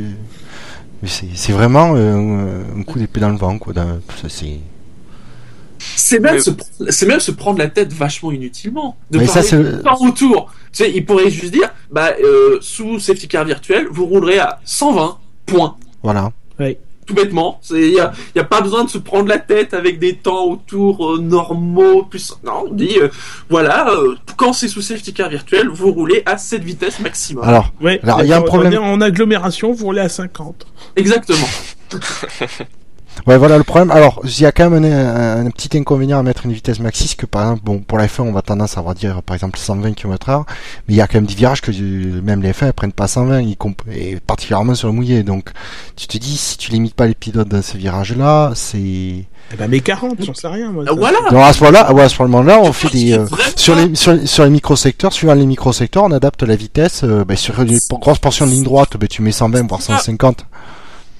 [1.02, 3.74] mais C'est c'est vraiment euh, un coup d'épée dans le vent, quoi.
[3.74, 4.60] dans- ça, c'est-
[5.80, 6.36] C'est même,
[6.80, 8.98] Mais- se, même se prendre la tête vachement inutilement.
[9.12, 9.42] De Mais ça,
[9.84, 10.52] temps autour.
[10.72, 14.60] Tu sais, il pourrait juste dire, bah, euh, sous safety car virtuel, vous roulerez à
[14.66, 15.76] 120 points.
[16.04, 16.32] Voilà.
[17.06, 17.62] tout bêtement.
[17.72, 20.44] Il n'y a, y a pas besoin de se prendre la tête avec des temps
[20.44, 22.04] autour euh, normaux.
[22.04, 22.34] Plus...
[22.44, 23.08] Non, on dit, euh,
[23.50, 27.46] voilà, euh, quand c'est sous safety car virtuel, vous roulez à cette vitesse maximum.
[27.46, 28.02] Alors, Ouais.
[28.04, 28.82] Il y a un problème.
[28.84, 30.68] En agglomération, vous roulez à 50.
[30.98, 31.48] Exactement.
[33.26, 33.92] ouais, voilà le problème.
[33.92, 37.08] Alors, il y a quand même un, un petit inconvénient à mettre une vitesse maxi,
[37.08, 39.36] c'est que par exemple, bon, pour la F1, on va tendance à avoir dire par
[39.36, 40.44] exemple 120 km/h,
[40.88, 42.92] mais il y a quand même des virages que euh, même les F1 elles prennent
[42.92, 45.24] pas 120, y comp- et particulièrement sur le mouillé.
[45.24, 45.50] Donc,
[45.96, 49.68] tu te dis, si tu limites pas les pilotes dans ces virages-là, c'est Eh ben,
[49.70, 50.84] mais 40, j'en sais rien, moi.
[50.88, 50.96] Ah, ça.
[50.96, 51.18] voilà.
[51.32, 53.26] Donc à ce moment-là, ouais, à ce moment-là, on fait des euh,
[53.56, 57.02] sur les sur, les- sur les microsecteurs, suivant les microsecteurs, on adapte la vitesse.
[57.04, 60.46] euh, ben, sur une grosse portion de ligne droite, ben, tu mets 120 voire 150.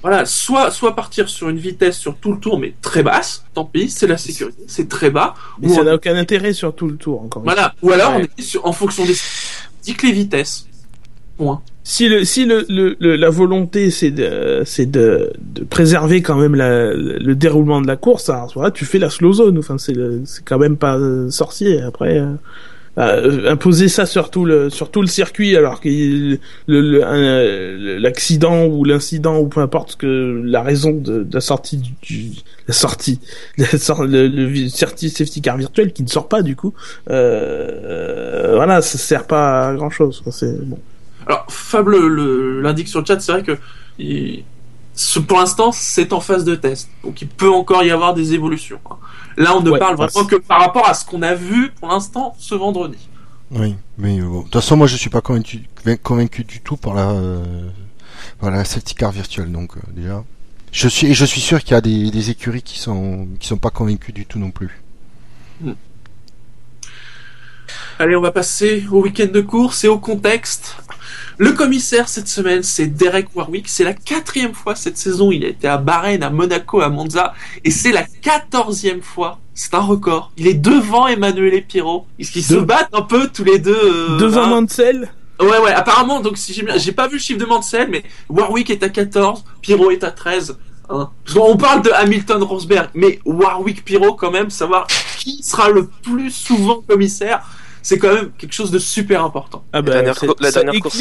[0.02, 3.64] Voilà, soit, soit partir sur une vitesse sur tout le tour, mais très basse, tant
[3.64, 5.34] pis, c'est la sécurité, c'est très bas.
[5.60, 7.42] Mais Ou ça on- n'a aucun intérêt sur tout le tour, encore.
[7.42, 8.28] Voilà, ou alors Ouais.
[8.36, 9.16] on est sur, en fonction des
[9.82, 10.66] indique les vitesses.
[11.36, 11.60] Point.
[11.84, 16.34] Si le si le, le, le- la volonté c'est de c'est de, de préserver quand
[16.36, 19.56] même la, le déroulement de la course, alors voilà, tu fais la slow zone.
[19.58, 19.94] Enfin c'est
[20.26, 21.80] c'est quand même pas euh, sorcier.
[21.80, 22.34] Après euh,
[22.98, 25.88] euh, imposer ça sur tout le sur tout le circuit alors que
[27.98, 32.30] l'accident ou l'incident ou peu importe que la raison de, la sortie du, du-
[32.66, 33.20] la sortie
[33.58, 36.74] la sor- le, le safety car virtuel qui ne sort pas du coup
[37.10, 40.78] euh, voilà ça sert pas à grand chose c'est bon.
[41.26, 43.52] Alors, Fab le- le- l'indique sur le chat, c'est vrai que
[43.98, 44.44] il-
[44.98, 46.88] ce- pour l'instant, c'est en phase de test.
[47.04, 48.80] Donc, il peut encore y avoir des évolutions.
[48.90, 48.96] hein.
[49.36, 51.70] Là, on ne Ouais, parle bah, vraiment que par rapport à ce qu'on a vu
[51.78, 53.08] pour l'instant ce vendredi.
[53.50, 54.38] Oui, mais euh, bon.
[54.40, 55.62] de toute façon, moi, je suis pas convaincu
[56.02, 57.68] convaincu du tout par la euh,
[58.40, 59.50] par la safety car virtuelle.
[59.52, 60.24] Donc euh, déjà,
[60.72, 63.46] je suis et je suis sûr qu'il y a des, des écuries qui sont qui
[63.48, 64.82] sont pas convaincues du tout non plus.
[67.98, 70.76] Allez, on va passer au week-end de course et au contexte.
[71.38, 73.68] Le commissaire cette semaine, c'est Derek Warwick.
[73.68, 75.30] C'est la quatrième fois cette saison.
[75.30, 77.32] Il a été à Bahreïn, à Monaco, à Monza.
[77.64, 79.38] Et c'est la quatorzième fois.
[79.54, 80.32] C'est un record.
[80.36, 82.06] Il est devant Emmanuel et Pierrot.
[82.18, 83.72] Ils, ils se battent un peu tous les deux.
[83.74, 84.60] euh, devant hein.
[84.60, 88.70] Mansell Ouais, ouais, apparemment, donc si j'ai pas vu le chiffre de Mansell, mais Warwick
[88.70, 90.58] est à 14, Pirot est à 13.
[90.90, 91.10] Hein.
[91.32, 96.32] Qu'on parle de Hamilton Rosberg, mais Warwick Pirot, quand même, savoir qui sera le plus
[96.32, 97.46] souvent commissaire,
[97.88, 99.64] c'est quand même quelque chose de super important.
[99.72, 100.96] ah La dernière c'est- cour- la dernière course,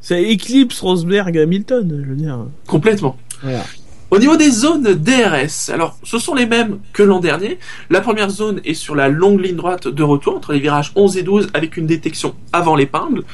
[0.00, 3.16] ça éclipse Rosberg Hamilton je veux dire Complètement.
[3.42, 3.64] voilà
[4.10, 7.58] Au niveau des zones DRS, alors ce sont les mêmes que l'an dernier.
[7.90, 11.18] La première zone est sur la longue ligne droite de retour entre les virages 11
[11.18, 13.24] et 12 avec une détection avant l'épingle.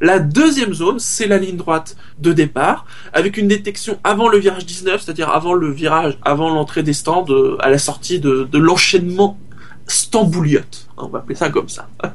[0.00, 4.66] La deuxième zone, c'est la ligne droite de départ avec une détection avant le virage
[4.66, 8.58] 19, c'est-à-dire avant le virage, avant l'entrée des stands, euh, à la sortie de, de
[8.58, 9.38] l'enchaînement
[9.86, 10.86] Stambouliote.
[10.96, 11.88] On va appeler ça comme ça.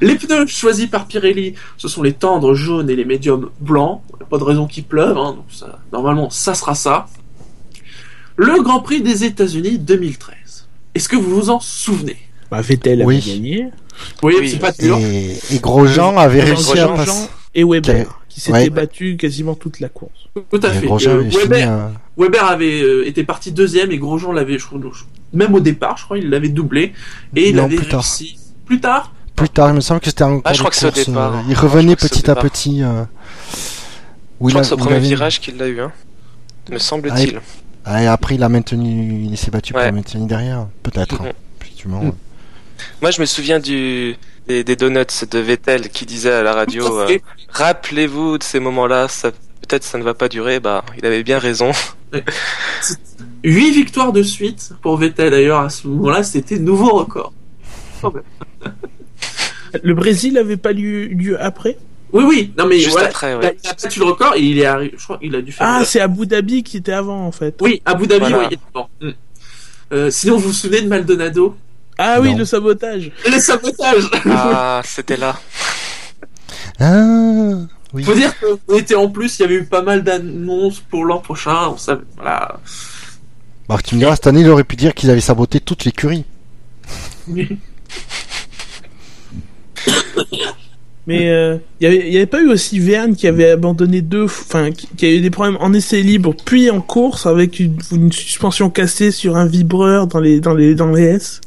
[0.00, 4.00] Les pneus choisis par Pirelli, ce sont les tendres jaunes et les médiums blancs.
[4.30, 7.06] Pas de raison qu'il pleuve, hein, donc ça, normalement ça sera ça.
[8.36, 10.68] Le Grand Prix des États-Unis 2013.
[10.94, 12.16] Est-ce que vous vous en souvenez?
[12.48, 13.16] Bah, Vettel Oui.
[13.16, 13.66] avait gagné
[14.22, 14.48] Oui, Oui.
[14.50, 14.96] c'est pas dur.
[14.98, 17.28] Et, et Grosjean avait Grosjean, réussi à passer.
[17.56, 18.70] et Weber Qui s'était ouais.
[18.70, 20.86] battu quasiment toute la course Tout à Et fait.
[20.86, 24.58] Grosjean Euh, avait fini Weber, à- Weber avait euh, été parti deuxième et Grosjean l'avait,
[24.58, 26.92] je crois, je- même au départ, je crois, il l'avait doublé
[27.36, 28.00] et il Non, avait plus tard.
[28.00, 28.38] réussi.
[28.66, 30.80] Plus tard Plus tard, il me semble que c'était en Ah, je crois de que
[30.80, 31.34] c'est au départ.
[31.36, 32.42] euh, Il revenait petit à départ.
[32.42, 32.82] petit.
[32.82, 33.04] euh,
[34.40, 35.80] où Je il crois a- que c'est au il premier avait- virage qu'il l'a eu,
[35.80, 35.92] hein.
[36.70, 37.40] Me semble-t-il.
[37.84, 39.86] Ah, et après, il a maintenu, il s'est battu pour Ouais.
[39.86, 40.66] la maintenir derrière.
[40.82, 41.22] Peut-être.
[41.22, 41.30] Hein.
[41.86, 42.12] Mhm.
[43.00, 47.00] Moi, je me souviens du des, des donuts de Vettel qui disait à la radio
[47.00, 47.18] euh.
[47.50, 49.30] Rappelez-vous de ces moments-là, ça
[49.68, 50.58] peut-être ça ne va pas durer.
[50.60, 51.70] Bah, il avait bien raison.
[53.44, 57.32] Huit victoires de suite pour Vettel d'ailleurs à ce moment-là, c'était nouveau record.
[59.82, 61.76] le Brésil avait pas lieu, lieu après?
[62.12, 63.56] Oui, oui, non mais Juste voilà, après, il, a, ouais.
[63.62, 65.66] il a battu le record et il est arrivé, je crois qu'il a dû faire.
[65.68, 68.48] ah c'est Abu Dhabi qui était avant en fait Oui, Abu Dhabi, Voilà.
[68.50, 68.82] oui.
[69.02, 69.10] Mm.
[69.92, 71.56] Euh, sinon, vous vous souvenez de Maldonado?
[71.98, 72.38] Ah oui Non.
[72.38, 75.38] le sabotage Le sabotage Ah, c'était là.
[76.80, 77.56] Ah,
[77.94, 78.04] oui.
[78.04, 81.18] Faut dire qu'on était en plus, il y avait eu pas mal d'annonces pour l'an
[81.18, 82.60] prochain, on savait, voilà.
[83.68, 86.24] Bah, tu me diras, cette année, il aurait pu dire qu'ils avaient saboté toute l'écurie.
[91.06, 94.88] mais euh, il y avait pas eu aussi Verne qui avait abandonné deux enfin qui,
[94.88, 98.70] qui a eu des problèmes en essai libre puis en course avec une, une suspension
[98.70, 101.40] cassée sur un vibreur dans les dans les dans les S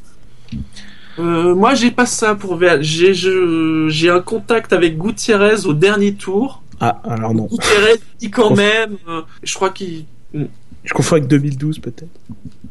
[1.21, 2.81] Euh, moi, j'ai pas ça pour VL.
[2.83, 6.63] J'ai, je- j'ai un contact avec Gutiérrez au dernier tour.
[6.79, 11.79] ah alors non Gutiérrez dit quand même, euh, je crois qu'il, je confonds avec 2012
[11.79, 12.09] peut-être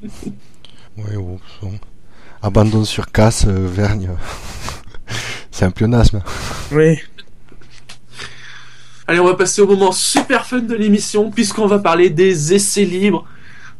[0.97, 1.73] Ouais, bon, bon.
[2.43, 4.11] Abandon sur casse, euh, Vergne.
[5.51, 6.23] C'est un pléonasme.
[6.73, 6.99] oui
[9.07, 12.85] Allez, on va passer au moment super fun de l'émission, puisqu'on va parler des essais
[12.85, 13.25] libres.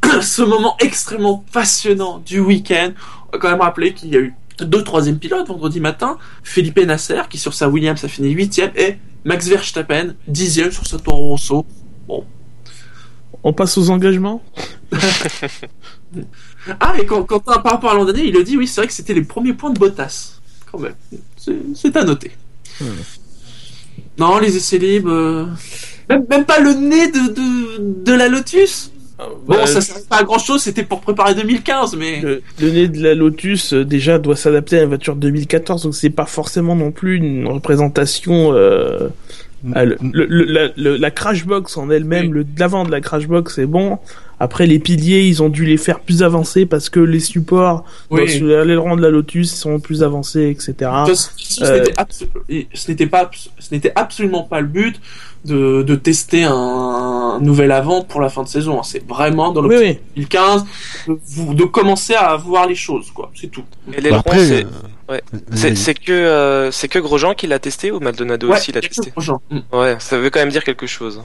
[0.21, 2.91] Ce moment extrêmement passionnant du week-end.
[3.29, 6.17] On va quand même rappeler qu'il y a eu deux troisième pilotes vendredi matin.
[6.43, 10.97] Felipe Nasser, qui sur sa Williams a fini huitième, et Max Verstappen, dixième sur sa
[10.99, 11.65] Toro Rosso.
[12.07, 12.25] Bon.
[13.43, 14.43] On passe aux engagements?
[16.79, 18.87] Ah, et quand, quand par rapport à l'an dernier, il a dit, oui, c'est vrai
[18.87, 20.39] que c'était les premiers points de Bottas.
[20.71, 20.93] Quand même.
[21.73, 22.31] C'est à noter.
[24.17, 25.09] Non, les essais libres...
[25.09, 25.45] euh,
[26.09, 28.91] Même, même pas le nez de, de, de la Lotus?
[29.45, 32.21] Bon, Bah, ça sert pas à grand chose, c'était pour préparer 2015, mais.
[32.21, 35.95] Le, le nez de la Lotus euh, déjà doit s'adapter à une voiture 2014, donc
[35.95, 38.53] c'est pas forcément non plus une représentation.
[38.53, 39.09] Euh,
[39.63, 42.45] le, le- le- la, la crashbox en elle-même, Oui.
[42.57, 43.99] l'avant de la crashbox c'est bon.
[44.39, 48.25] Après les piliers, ils ont dû les faire plus avancés parce que les supports Oui.
[48.39, 50.89] l'aileron de la Lotus sont plus avancés, etc.
[51.13, 51.93] Ce Euh, n'était
[52.73, 53.29] ce pas,
[53.59, 54.99] ce n'était absolument pas le but
[55.45, 58.79] de, de tester un nouvel avant pour la fin de saison.
[58.79, 58.83] hein.
[58.83, 60.25] C'est vraiment dans Oui, l'optique oui.
[60.27, 60.65] 2015
[61.07, 63.31] de, vous- de commencer à voir les choses, quoi.
[63.33, 63.63] C'est tout.
[63.87, 65.21] Et Bah, l'aileron, après, c'est euh, ouais.
[65.73, 69.09] c'est que euh, c'est que Grosjean qui l'a testé ou Maldonado Ouais, aussi l'a testé?
[69.11, 69.41] Grosjean.
[69.73, 71.21] Ouais, ça veut quand même dire quelque chose.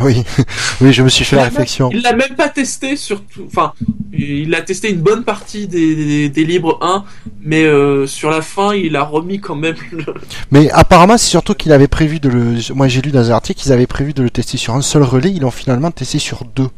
[0.00, 0.22] Oui,
[0.80, 1.90] oui, je me suis fait la réflexion.
[1.92, 3.44] Il l'a même pas testé sur tout.
[3.46, 3.72] Enfin,
[4.12, 7.04] il a testé une bonne partie des, des, des libres 1,
[7.40, 9.76] mais euh, sur la fin, il a remis quand même.
[9.92, 10.04] Le...
[10.50, 12.74] Mais apparemment, c'est surtout qu'il avait prévu de le.
[12.74, 15.02] Moi, j'ai lu dans un article qu'ils avaient prévu de le tester sur un seul
[15.02, 15.30] relais.
[15.32, 16.68] Ils l'ont finalement testé sur deux.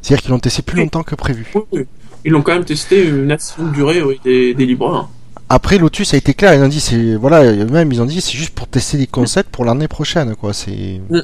[0.00, 0.82] C'est-à-dire qu'ils l'ont testé plus Oui.
[0.84, 1.46] longtemps que prévu.
[1.54, 1.86] Oui, oui.
[2.24, 5.08] Ils l'ont quand même testé une assez longue durée oui, des, des libres 1.
[5.50, 6.54] Après, Lotus a été clair.
[6.54, 9.50] Ils ont dit, c'est voilà, même ils ont dit, c'est juste pour tester des concepts
[9.50, 10.52] pour l'année prochaine, quoi.
[10.52, 11.00] C'est.
[11.10, 11.20] Mm.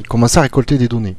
[0.00, 1.16] Ils commencent à récolter des données.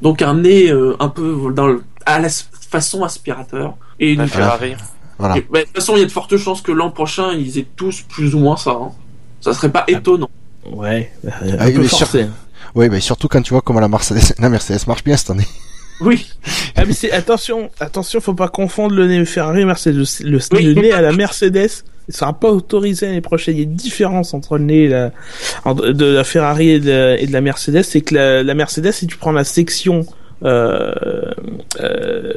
[0.00, 2.28] Donc un nez euh, un peu dans le, à la
[2.70, 3.74] façon aspirateur.
[3.98, 4.74] Et une, Ferrari.
[5.18, 5.38] Voilà.
[5.38, 7.58] et, bah, de toute façon, il y a de fortes chances que l'an prochain, ils
[7.58, 8.72] aient tous plus ou moins ça.
[8.72, 8.90] hein.
[9.40, 10.28] Ça serait pas étonnant.
[10.70, 12.28] Ouais, un Ah, peu mais sur- forcé.
[12.74, 15.46] Oui, mais surtout quand tu vois comment la Mercedes, la Mercedes marche bien cette année.
[16.00, 16.26] Oui.
[16.76, 19.94] Ah mais c'est attention, attention, faut pas confondre le nez Ferrari et Mercedes.
[19.94, 20.62] Le, le, Oui.
[20.64, 21.70] le nez à la Mercedes,
[22.08, 23.54] il sera pas autorisé l'année prochaine.
[23.54, 25.10] Il y a une différence entre le nez et la,
[25.64, 28.92] entre- de la Ferrari et de, et de la Mercedes, c'est que la, la Mercedes,
[28.92, 30.04] si tu prends la section
[30.44, 30.92] euh,
[31.80, 32.34] euh,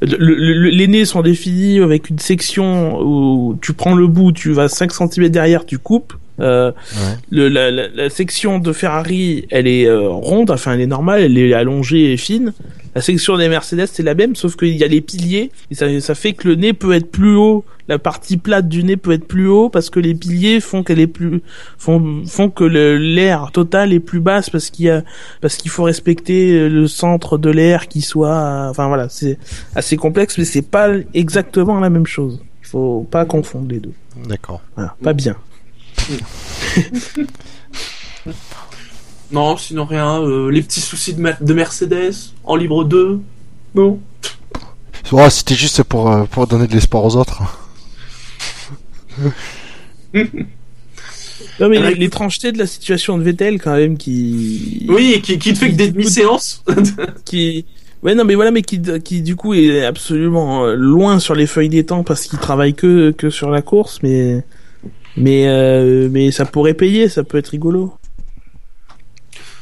[0.00, 4.30] le- le- le- les nez sont définis avec une section où tu prends le bout,
[4.32, 6.12] tu vas 5 cm derrière, tu coupes.
[6.38, 7.16] Euh, Ouais.
[7.30, 11.22] le, la, la, la section de Ferrari, elle est euh, ronde, enfin elle est normale,
[11.22, 12.52] elle est allongée et fine.
[12.94, 16.00] La section des Mercedes, c'est la même, sauf qu'il y a les piliers, et ça,
[16.00, 19.12] ça fait que le nez peut être plus haut, la partie plate du nez peut
[19.12, 21.40] être plus haut, parce que les piliers font qu'elle est plus,
[21.78, 25.04] font, font que l'air total est plus basse, parce qu'il y a,
[25.40, 29.38] parce qu'il faut respecter le centre de l'air qui soit, euh, enfin voilà, c'est
[29.74, 32.42] assez complexe, mais c'est pas exactement la même chose.
[32.62, 33.94] Il faut pas confondre les deux.
[34.28, 34.62] D'accord.
[34.74, 35.36] Voilà, pas bien.
[39.32, 40.20] Non, sinon rien.
[40.22, 42.12] euh, les petits soucis de, Mer- de Mercedes
[42.44, 43.20] en libre 2.
[43.74, 44.00] Non.
[45.12, 47.42] Oh, c'était juste pour, euh, pour donner de l'espoir aux autres.
[51.58, 55.50] Non mais l'étrangeté de la situation de Vettel quand même qui Oui, et qui, qui
[55.50, 56.62] ne fait que des demi-séances.
[57.24, 57.66] qui
[58.02, 61.46] ouais non mais voilà mais qui qui du coup est absolument euh, loin sur les
[61.46, 64.42] feuilles des temps parce qu'il travaille que que sur la course mais
[65.18, 67.92] mais euh, mais ça pourrait payer ça peut être rigolo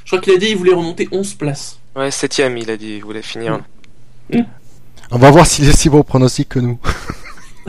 [0.08, 1.78] Je crois qu'il a dit qu'il voulait remonter 11 places.
[1.94, 3.60] Ouais, septième, il a dit, il voulait finir.
[5.10, 6.78] On va voir s'il est si bon au pronostic que nous.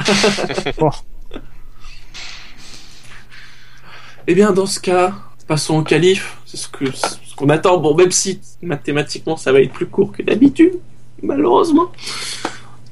[4.27, 5.15] Eh bien, dans ce cas,
[5.47, 6.37] passons au qualif.
[6.45, 7.77] C'est ce que ce qu'on attend.
[7.77, 10.79] Bon, même si mathématiquement ça va être plus court que d'habitude,
[11.21, 11.91] malheureusement.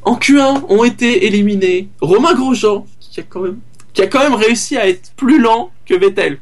[0.02, 3.60] En Q1 ont été éliminés Romain Grosjean, qui a quand même,
[3.94, 6.40] qui a quand même réussi à être plus lent que Vettel.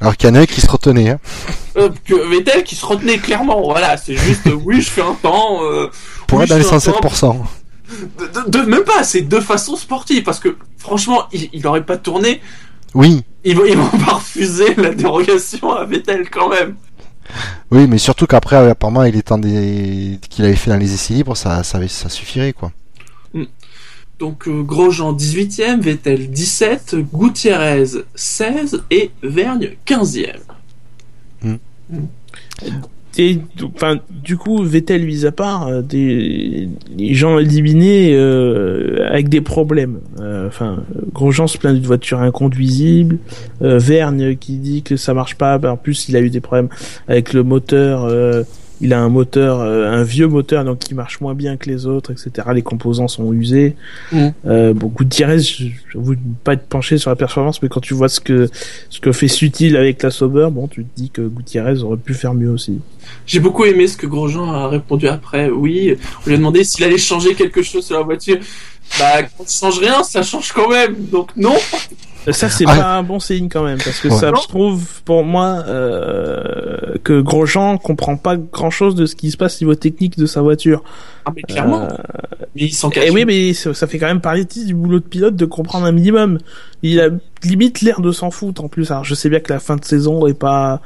[0.00, 1.10] Alors qu'il y en a un qui se retenait.
[1.10, 1.18] Hein.
[1.76, 3.62] Euh, que Vettel qui se retenait clairement.
[3.62, 5.62] Voilà, c'est juste euh, oui, je fais un temps.
[5.64, 5.88] euh,
[6.26, 7.08] Pour oui, être dans les je fais un temps.
[7.08, 7.36] 107%.
[8.18, 11.84] De, de- de- même pas, c'est de façon sportive parce que franchement, il, il aurait
[11.84, 12.40] pas tourné.
[12.94, 16.74] Oui, Ils vont, ils vont pas refuser la dérogation à Vettel quand même.
[17.70, 20.18] oui, mais surtout qu'après, apparemment, il est temps des...
[20.28, 22.72] qu'il avait fait dans les essais libres, ça, ça, avait- ça suffirait, quoi.
[24.20, 30.36] Donc euh, Grosjean 18e, Vettel 17, Gutiérrez 16 et Vergne 15e.
[33.18, 33.38] et
[33.74, 39.40] enfin du coup Vettel mis à part euh, des les gens éliminés euh, avec des
[39.40, 40.00] problèmes.
[40.20, 43.16] Euh, enfin Grosjean se plaint d'une voiture inconduisible.
[43.62, 45.58] Euh, Vergne qui dit que ça marche pas.
[45.58, 46.68] En plus il a eu des problèmes
[47.08, 48.42] avec le moteur euh,
[48.80, 51.86] il a un moteur, euh, un vieux moteur, donc qui marche moins bien que les
[51.86, 52.48] autres, etc.
[52.54, 53.76] Les composants sont usés.
[54.12, 54.28] Mm.
[54.46, 56.14] Euh, bon, Gutiérrez, je vous
[56.44, 58.48] pas être penché sur la performance, mais quand tu vois ce que
[58.88, 62.14] ce que fait Sutil avec la Sauber, bon, tu te dis que Gutiérrez aurait pu
[62.14, 62.80] faire mieux aussi.
[63.26, 65.50] J'ai beaucoup aimé ce que Grosjean a répondu après.
[65.50, 68.38] Oui, on lui a demandé s'il allait changer quelque chose sur la voiture.
[68.98, 70.94] Bah, quand il change rien, ça change quand même.
[71.10, 71.54] Donc non.
[72.30, 72.76] Ça, c'est Ah.
[72.76, 74.14] pas un bon signe quand même, parce que Ouais.
[74.16, 74.40] ça Non.
[74.48, 79.60] prouve pour moi euh, que Grosjean comprend pas grand chose de ce qui se passe
[79.60, 80.82] niveau technique de sa voiture.
[81.24, 81.82] Ah, mais clairement.
[81.84, 81.88] Euh,
[82.54, 83.04] Mais il s'en cache.
[83.06, 85.86] et oui, mais ça ça fait quand même partie du boulot de pilote de comprendre
[85.86, 86.38] un minimum.
[86.82, 87.08] Il a
[87.44, 88.90] limite l'air de s'en foutre en plus.
[88.90, 90.80] Alors je sais bien que la fin de saison est pas,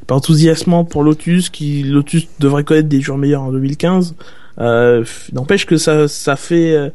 [0.00, 4.14] est pas enthousiasmant pour Lotus, qui Lotus devrait connaître des jours meilleurs en 2015.
[4.60, 6.90] Euh, N'empêche que ça, ça fait, euh,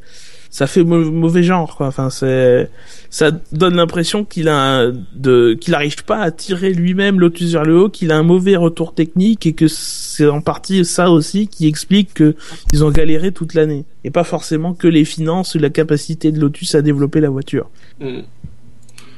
[0.56, 1.76] ça fait mau- mauvais genre.
[1.76, 1.88] Quoi.
[1.88, 2.70] Enfin, c'est,
[3.10, 7.66] ça donne l'impression qu'il a un- de, qu'il n'arrive pas à tirer lui-même Lotus vers
[7.66, 11.50] le haut, qu'il a un mauvais retour technique et que c'est en partie ça aussi
[11.50, 12.38] qui explique que
[12.72, 16.40] ils ont galéré toute l'année et pas forcément que les finances ou la capacité de
[16.40, 17.70] Lotus à développer la voiture.
[18.00, 18.20] Mm.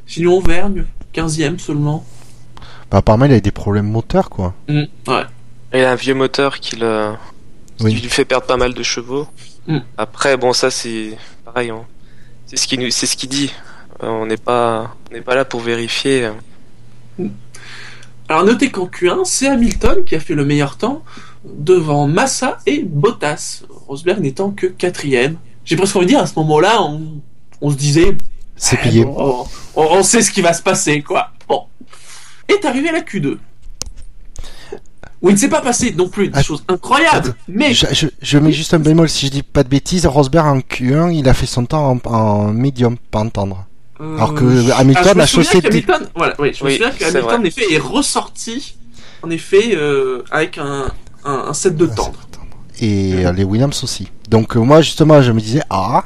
[0.08, 2.04] Sinon, Vergne, 15ème seulement.
[2.89, 4.56] Bah, apparemment, il a des problèmes moteurs, quoi.
[4.67, 4.84] Mm.
[5.08, 5.23] Ouais.
[5.73, 7.12] Il a un vieux moteur qui, le...
[7.82, 7.93] Oui.
[7.93, 9.28] qui lui fait perdre pas mal de chevaux.
[9.68, 9.80] Mm.
[9.98, 11.70] Après, bon, ça c'est pareil.
[11.70, 11.86] hein.
[12.46, 12.90] C'est ce qu'il nous...
[12.90, 13.52] c'est ce qu'il dit.
[14.04, 16.30] Euh, on n'est pas, on n'est pas là pour vérifier.
[18.30, 21.04] Alors notez qu'en Q1, c'est Hamilton qui a fait le meilleur temps
[21.46, 23.64] devant Massa et Bottas.
[23.88, 25.38] Rosberg n'étant que quatrième.
[25.66, 27.22] J'ai presque envie de dire à ce moment-là, on,
[27.62, 28.16] on se disait,
[28.56, 29.06] C'est eh, payé.
[29.06, 31.32] bon, on, on sait ce qui va se passer, quoi.
[31.48, 31.64] Bon.
[32.48, 33.38] Est arrivé la Q2.
[35.22, 38.08] Où il ne s'est pas passé non plus des Att- choses incroyables, mais Je, je,
[38.22, 41.28] je mets juste un bémol, si je dis pas de bêtises, Rosberg en Q1, il
[41.28, 43.66] a fait son temps en, en médium, pas en tendre.
[44.00, 46.70] Alors que Euh, Hamilton ah, je me a chaussé des- qu'Hamilton- voilà, oui, je me
[46.70, 47.36] Oui, souviens Hamilton, vrai.
[47.38, 48.76] en effet, est ressorti,
[49.24, 50.92] en effet, euh, avec un,
[51.26, 52.20] un, un set de tendre.
[52.80, 54.08] Et euh, les Williams aussi.
[54.30, 56.04] Donc euh, moi justement je me disais ah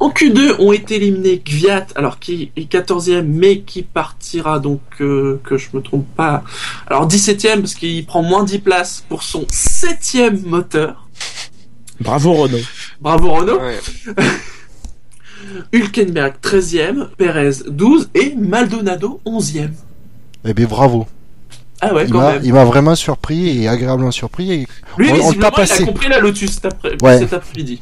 [0.00, 5.38] En Q2 ont été éliminés Gviat, alors qui est 14e, mais qui partira donc, euh,
[5.44, 6.42] que je me trompe pas,
[6.86, 11.06] alors 17e, parce qu'il prend moins 10 places pour son 7e moteur.
[12.00, 12.64] Bravo Renault.
[13.00, 13.60] Bravo Renault.
[13.60, 13.78] Ouais.
[15.72, 19.70] Hülkenberg 13e, Perez 12 et Maldonado 11e.
[20.44, 21.06] eh bien bravo.
[21.82, 24.66] Ah ouais, Il quand il m'a vraiment surpris et agréablement surpris et,
[24.98, 25.82] Lui, on- on visiblement, il passé.
[25.82, 27.18] a compris la Lotus cet, après- Ouais.
[27.18, 27.80] cet après-midi.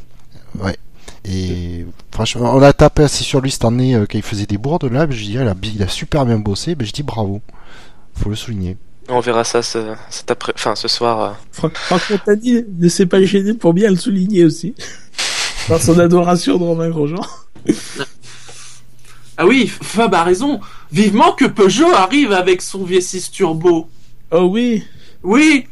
[1.24, 4.59] Et franchement on a tapé assez sur lui cette année euh, quand il faisait des
[4.59, 7.40] bourdes là, je dis il a, il a super bien bossé, ben je dis bravo.
[8.14, 8.76] Faut le souligner.
[9.09, 11.20] On verra ça ce, cet après, enfin ce soir.
[11.22, 11.31] euh.
[11.52, 14.74] Fra- Franck Montagny ne s'est pas gêné pour bien le souligner aussi.
[15.68, 17.20] Par son adoration de Romain Grosjean.
[19.37, 20.61] Ah oui, Fab a raison.
[20.90, 23.88] Vivement que Peugeot arrive avec son V6 Turbo.
[24.31, 24.83] Oh oui.
[25.22, 25.66] Oui,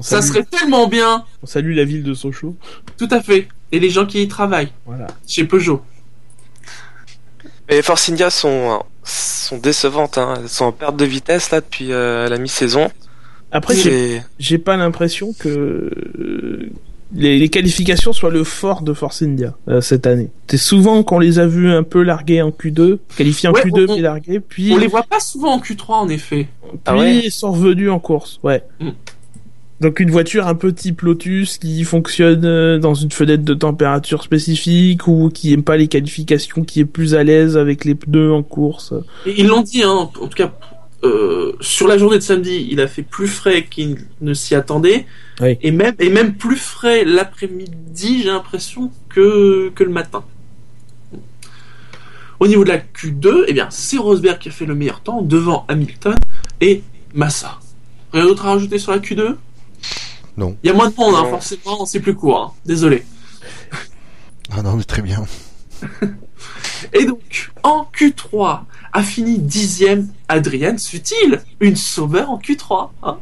[0.00, 1.24] ça serait tellement bien.
[1.42, 2.56] on salue la ville de Sochaux.
[2.96, 3.48] Tout à fait.
[3.72, 5.06] Et les gens qui y travaillent, Voilà.
[5.26, 5.82] chez Peugeot.
[7.68, 10.18] Et Force India sont, sont décevantes.
[10.18, 10.34] Hein.
[10.42, 12.90] Elles sont en perte de vitesse là depuis euh, la mi-saison.
[13.50, 13.74] Après,
[14.38, 16.70] j'ai pas l'impression que euh,
[17.14, 20.30] les, les qualifications soient le fort de Force India euh, cette année.
[20.48, 23.90] C'est souvent qu'on les a vus un peu largués en Q2, qualifiés en Ouais, Q2
[23.90, 26.48] on- puis largués, puis On les voit pas souvent en Q3 en effet.
[26.86, 28.40] Ah puis ouais ils sont revenus en course.
[28.42, 28.62] Ouais.
[28.80, 28.90] Mm.
[29.82, 34.22] Donc une voiture un peu type Lotus qui fonctionne euh, dans une fenêtre de température
[34.22, 38.32] spécifique ou qui aime pas les qualifications, qui est plus à l'aise avec les pneus
[38.32, 38.94] en course.
[39.26, 40.52] Et ils l'ont dit, hein, en tout cas,
[41.02, 45.04] euh, sur la journée de samedi, il a fait plus frais qu'il ne s'y attendait.
[45.40, 45.58] Oui.
[45.62, 50.22] Et même, et même plus frais l'après-midi, j'ai l'impression, que, que le matin.
[52.38, 55.22] Au niveau de la Q2, eh bien, c'est Rosberg qui a fait le meilleur temps
[55.22, 56.14] devant Hamilton
[56.60, 56.84] et
[57.14, 57.58] Massa.
[58.12, 59.34] Rien d'autre à rajouter sur la Q2
[60.36, 60.56] Non.
[60.62, 62.40] Il y a moins de monde, hein, forcément, c'est plus court.
[62.40, 62.52] hein.
[62.64, 63.04] Désolé.
[64.50, 65.24] Ah non mais très bien.
[66.92, 68.60] Et donc, en Q3,
[68.92, 72.90] a fini dixième Adrien Sutil, une sauveur en Q3.
[73.02, 73.18] hein?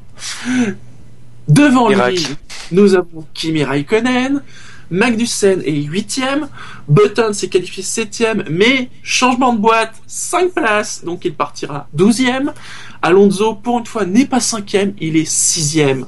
[1.48, 2.16] Devant Miracle.
[2.16, 2.26] lui,
[2.72, 4.42] nous avons Kimi Raikkonen,
[4.90, 6.48] Magnussen est huitième,
[6.88, 12.52] Button s'est qualifié septième, mais changement de boîte, 5 places, donc il partira douzième.
[13.02, 16.06] Alonso, pour une fois, n'est pas cinquième, il est sixième.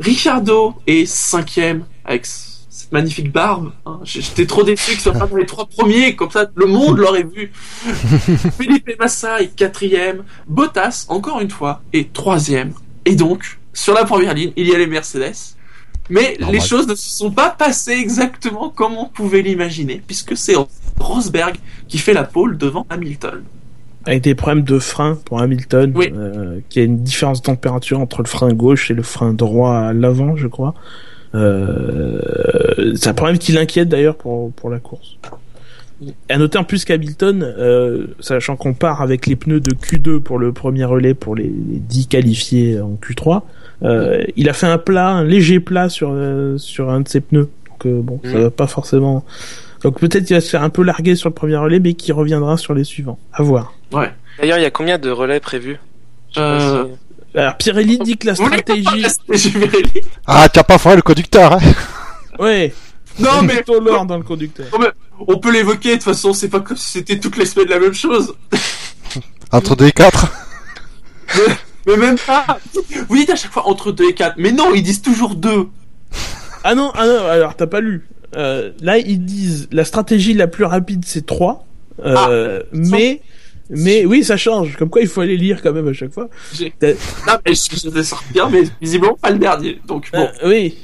[0.00, 3.72] Ricardo est cinquième avec cette magnifique barbe.
[3.86, 4.00] hein.
[4.04, 7.24] J'étais trop déçu qu'il soit pas dans les trois premiers, comme ça le monde l'aurait
[7.24, 7.50] vu.
[8.56, 10.24] Felipe Massa est quatrième.
[10.46, 12.72] Bottas, encore une fois, est troisième.
[13.04, 15.34] Et donc, sur la première ligne, il y a les Mercedes.
[16.10, 16.54] Mais Normal.
[16.60, 20.54] les choses ne se sont pas passées exactement comme on pouvait l'imaginer, puisque c'est
[20.98, 23.42] Rosberg qui fait la pole devant Hamilton.
[24.06, 26.12] Avec des problèmes de frein pour Hamilton, Oui.
[26.16, 29.74] euh, qui a une différence de température entre le frein gauche et le frein droit
[29.76, 30.74] à l'avant, je crois.
[31.34, 35.16] Euh, c'est un problème qui l'inquiète d'ailleurs pour, pour la course.
[36.28, 40.38] À noter en plus qu'Hamilton, euh, sachant qu'on part avec les pneus de Q2 pour
[40.38, 43.42] le premier relais pour les, les 10 qualifiés en Q3,
[43.82, 47.20] euh, il a fait un plat, un léger plat sur, euh, sur un de ses
[47.20, 47.48] pneus.
[47.68, 48.42] Donc euh, bon, ça Mhm.
[48.44, 49.24] va pas forcément...
[49.82, 52.12] Donc peut-être qu'il va se faire un peu larguer sur le premier relais, mais qui
[52.12, 53.18] reviendra sur les suivants.
[53.32, 53.72] À voir.
[53.92, 54.12] Ouais.
[54.38, 55.78] D'ailleurs, il y a combien de relais prévus?
[56.36, 56.86] Euh,
[57.32, 59.06] si- Alors Pirelli dit que la stratégie...
[60.26, 61.58] Ah, tu as pas foiré le conducteur, hein
[62.38, 62.72] Ouais,
[63.18, 64.66] Non, mais plutôt l'or dans le conducteur.
[65.26, 67.80] on peut l'évoquer, de toute façon, c'est pas comme si c'était toutes les semaines la
[67.80, 68.34] même chose.
[69.52, 70.26] Entre 2 et 4.
[71.86, 72.44] Mais même pas.
[73.08, 74.34] Vous dites à chaque fois entre 2 et 4.
[74.38, 75.68] Mais non, ils disent toujours 2.
[76.64, 78.06] Ah non, ah non, alors t'as pas lu.
[78.36, 81.64] Euh, là, ils disent la stratégie la plus rapide c'est 3.
[82.04, 83.20] Euh, mais,
[83.70, 84.76] mais oui, ça change.
[84.76, 86.28] Comme quoi, il faut aller lire quand même à chaque fois.
[86.78, 86.88] T'as-
[87.26, 89.80] Non, mais je vais sortir bien, mais visiblement pas le dernier.
[89.86, 90.28] Donc bon.
[90.42, 90.76] Euh, oui.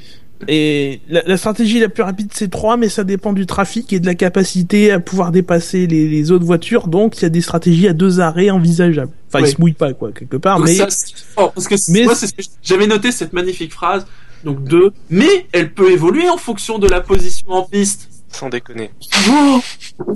[0.49, 4.01] Et la, la stratégie la plus rapide c'est 3, mais ça dépend du trafic et
[4.01, 6.87] de la capacité à pouvoir dépasser les, les autres voitures.
[6.89, 9.11] Donc, il y a des stratégies à deux arrêts envisageables.
[9.29, 9.49] Enfin, Oui.
[9.49, 10.57] ils se mouillent pas, quoi, quelque part.
[10.57, 10.87] Donc mais ça,
[11.35, 12.13] fort, parce que mais- moi,
[12.61, 14.05] j'avais noté cette magnifique phrase.
[14.45, 14.93] Donc 2.
[15.09, 18.09] Mais elle peut évoluer en fonction de la position en piste.
[18.29, 18.91] Sans déconner.
[19.29, 19.59] Oh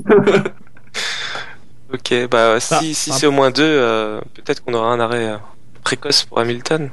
[1.93, 3.15] Ok, bah si, Ah, si ah.
[3.17, 5.37] c'est au moins deux, euh, peut-être qu'on aura un arrêt euh,
[5.83, 6.91] précoce pour Hamilton.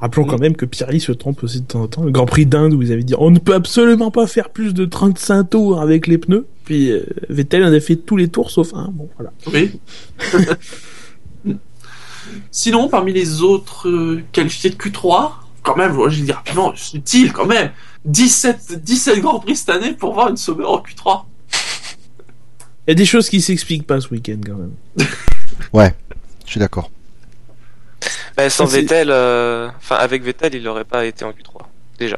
[0.00, 2.04] Rappelons quand même que Pirelli se trompe aussi de temps en temps.
[2.04, 4.72] Le Grand Prix d'Inde où ils avaient dit on ne peut absolument pas faire plus
[4.72, 6.46] de 35 tours avec les pneus.
[6.64, 8.88] Puis euh, Vettel en a fait tous les tours sauf un.
[8.92, 9.32] Bon voilà.
[9.52, 9.78] Oui.
[12.50, 16.98] Sinon, parmi les autres euh, qualifiés de Q3, quand même, je vais dire rapidement, c'est
[16.98, 17.70] utile quand même.
[18.04, 21.24] 17, 17 Grands Prix cette année pour voir une Sauber en Q3.
[22.86, 24.74] Il y a des choses qui s'expliquent pas ce week-end quand même.
[25.74, 25.94] Ouais,
[26.46, 26.90] je suis d'accord.
[28.36, 31.66] Bah, sans Vettel, euh, enfin avec Vettel, il n'aurait pas été en Q3
[31.98, 32.16] déjà.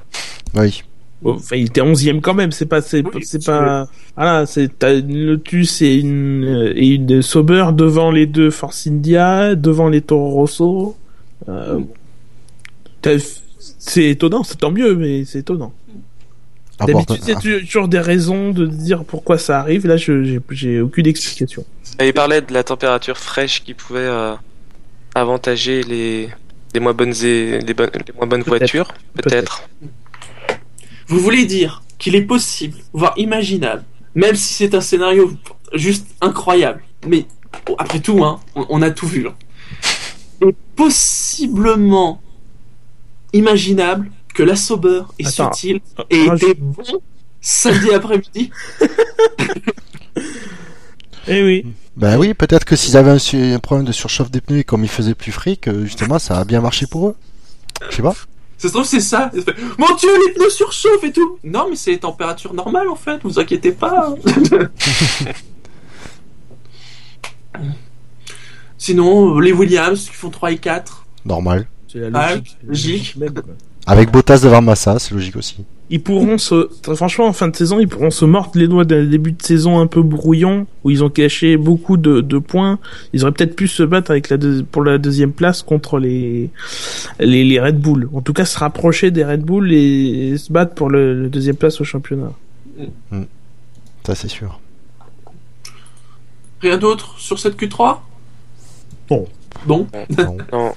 [0.55, 0.85] Oui.
[1.23, 2.53] Bon, Enfin, il était 11 quand même.
[2.53, 3.89] C'est pas, c'est, Oui, pas.
[4.17, 9.55] Voilà, c'est t'as une Lotus et une et une Sauber devant les deux Force India,
[9.55, 10.97] devant les Toro Rosso.
[11.49, 11.81] Euh,
[13.79, 15.73] c'est étonnant, c'est tant mieux, mais c'est étonnant.
[16.87, 19.87] D'habitude, c'est toujours des raisons de dire pourquoi ça arrive.
[19.87, 21.65] Là, je, j'ai, aucune explication.
[22.01, 24.35] Et il parlait de la température fraîche qui pouvait euh,
[25.15, 26.29] avantager les,
[26.75, 29.69] les moins bonnes et les, bonnes, les moins bonnes voitures, peut-être.
[31.07, 33.85] Vous voulez dire qu'il est possible, voire imaginable,
[34.15, 35.33] même si c'est un scénario
[35.75, 37.27] juste incroyable, mais
[37.67, 39.29] bon, après tout, hein, on, on a tout vu.
[39.29, 39.35] hein.
[40.49, 42.22] est possiblement
[43.33, 45.53] imaginable que la Sauber et Attends.
[45.53, 45.81] Sutil
[46.11, 47.01] aient été bons
[47.41, 48.51] samedi après-midi.
[51.29, 51.67] Eh oui.
[51.97, 54.89] Ben oui, peut-être que s'ils avaient un, problème de surchauffe des pneus et comme il
[54.89, 57.17] faisait plus frais, que justement ça a bien marché pour eux.
[57.91, 58.15] Je sais pas.
[58.59, 59.31] Ça se trouve, c'est ça.
[59.35, 59.45] Ils
[59.79, 61.39] Mon dieu, les pneus surchauffent et tout.
[61.45, 64.15] Non, mais c'est les températures normales en fait, vous inquiétez pas.
[68.79, 71.07] Sinon, euh, les Williams qui font 3 et 4.
[71.25, 71.69] Normal.
[71.93, 72.47] C'est la Ah, logique.
[72.61, 73.17] c'est la logique.
[73.17, 73.55] même, quoi.
[73.85, 75.57] Avec Bottas devant Massa, c'est logique aussi.
[75.91, 79.05] Ils pourront se, franchement, en fin de saison, ils pourront se mordre les doigts d'un
[79.05, 82.79] début de saison un peu brouillon, où ils ont caché beaucoup de, de points.
[83.13, 86.49] Ils auraient peut-être pu se battre avec la deux- pour la deuxième place contre les,
[87.19, 88.09] les, les Red Bull.
[88.15, 91.57] En tout cas, se rapprocher des Red Bull et, se battre pour le, le deuxième
[91.57, 92.33] place au championnat.
[94.07, 94.61] Ça c'est sûr.
[96.61, 97.99] Rien d'autre sur cette Q3
[99.09, 99.27] Bon.
[99.67, 99.87] Bon.
[100.17, 100.37] Non.
[100.53, 100.73] Non,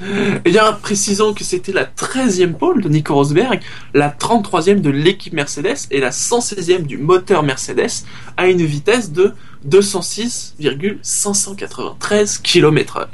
[0.44, 3.60] Eh bien, précisons que c'était la 13e pole de Nico Rosberg,
[3.94, 8.04] la 33e de l'équipe Mercedes et la 116e du moteur Mercedes
[8.36, 9.34] à une vitesse de
[9.64, 13.06] 206,593 km/h.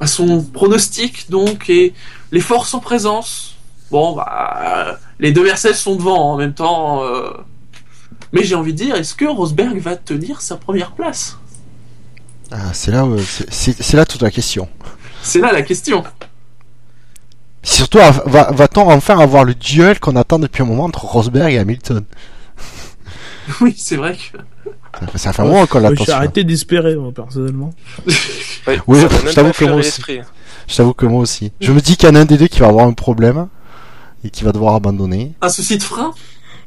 [0.00, 1.92] À son pronostic, donc, et
[2.32, 3.56] les forces en présence.
[3.90, 7.02] Bon, bah, les deux Mercedes sont devant en même temps.
[7.04, 7.30] euh,
[8.32, 11.38] Mais j'ai envie de dire, est-ce que Rosberg va tenir sa première place?
[12.50, 13.04] Ah, c'est là
[14.06, 14.68] toute la question.
[15.22, 16.04] C'est là la question.
[17.62, 21.52] Surtout, va- va- va-t-on enfin avoir le duel qu'on attend depuis un moment entre Rosberg
[21.52, 22.04] et Hamilton
[23.60, 24.38] Oui, c'est vrai que.
[25.00, 26.04] Ça fait, ça fait un moment qu'on Moi, l'attend.
[26.04, 27.70] J'ai arrêté d'espérer, moi, personnellement.
[28.66, 30.02] Ouais, Oui, je t'avoue que moi aussi.
[30.66, 31.52] Je t'avoue que moi aussi.
[31.60, 33.48] Je me dis qu'il y en a un des deux qui va avoir un problème
[34.24, 35.32] et qui va devoir abandonner.
[35.40, 36.12] Un souci de frein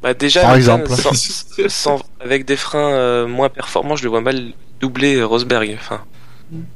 [0.02, 0.90] Bah, déjà, Par exemple.
[0.92, 1.14] sans-
[1.68, 5.78] sans- avec des freins euh, moins performants, je le vois mal doubler euh, Rosberg.
[5.80, 6.02] Enfin,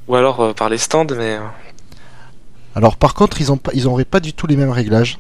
[0.08, 1.38] ou alors euh, par les stands, mais
[2.76, 5.20] Alors par contre, ils ont pas, ils auraient pas du tout les mêmes réglages.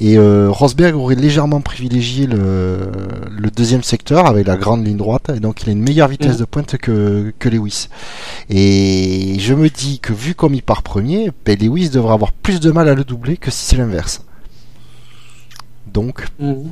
[0.00, 2.90] Et euh, Rosberg aurait légèrement privilégié le,
[3.30, 6.32] le deuxième secteur avec la grande ligne droite, et donc il a une meilleure vitesse
[6.34, 6.38] Mhm.
[6.40, 7.88] de pointe que, que Lewis.
[8.48, 12.60] Et je me dis que vu comme il part premier, ben Lewis devrait avoir plus
[12.60, 14.22] de mal à le doubler que si c'est l'inverse.
[15.92, 16.70] Donc, Mhm.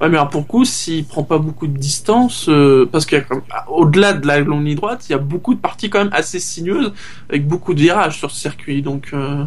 [0.00, 4.12] Ouais, mais alors pour le coup, s'il prend pas beaucoup de distance, euh, parce qu'au-delà
[4.12, 6.92] de la longue ligne droite, il y a beaucoup de parties quand même assez sinueuses,
[7.28, 9.44] avec beaucoup de virages sur ce circuit, donc euh,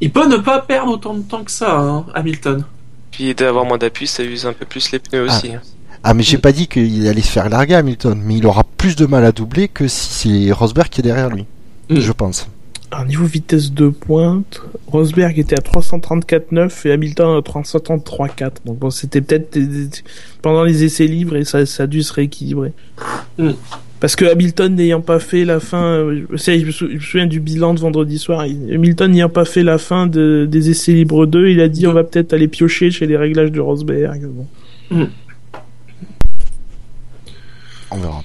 [0.00, 2.64] il peut ne pas perdre autant de temps que ça, hein, Hamilton.
[3.10, 5.36] Puis d'avoir moins d'appui, ça use un peu plus les pneus Ah.
[5.36, 5.52] aussi.
[6.04, 8.94] ah mais j'ai pas dit qu'il allait se faire larguer Hamilton, mais il aura plus
[8.96, 11.44] de mal à doubler que si c'est Rosberg qui est derrière lui,
[11.90, 11.98] Mhm.
[12.00, 12.46] je pense.
[12.92, 18.50] Alors, niveau vitesse de pointe, Rosberg était à 334,9 et Hamilton à 333,4.
[18.66, 19.58] Donc bon, c'était peut-être
[20.42, 22.72] pendant les essais libres et ça, ça a dû se rééquilibrer.
[23.38, 23.52] Mm.
[23.98, 26.70] Parce que Hamilton n'ayant pas fait la fin, euh, je me
[27.00, 30.68] souviens du bilan de vendredi soir, il- Hamilton n'ayant pas fait la fin de, des
[30.68, 33.60] essais libres 2, il a dit on va peut-être aller piocher chez les réglages de
[33.60, 34.26] Rosberg.
[34.26, 34.46] Bon.
[37.90, 38.22] On verra.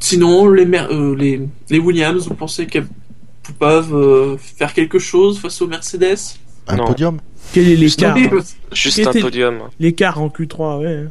[0.00, 2.86] Sinon, les, mer- euh, les, les Williams, vous pensez qu'elles
[3.52, 6.16] peuvent euh, faire quelque chose face aux Mercedes
[6.68, 6.86] Un Non.
[6.86, 7.18] podium
[7.52, 8.30] Quel est l'écart hein
[8.72, 9.60] Juste un podium.
[9.78, 11.04] L'écart en Q3, ouais.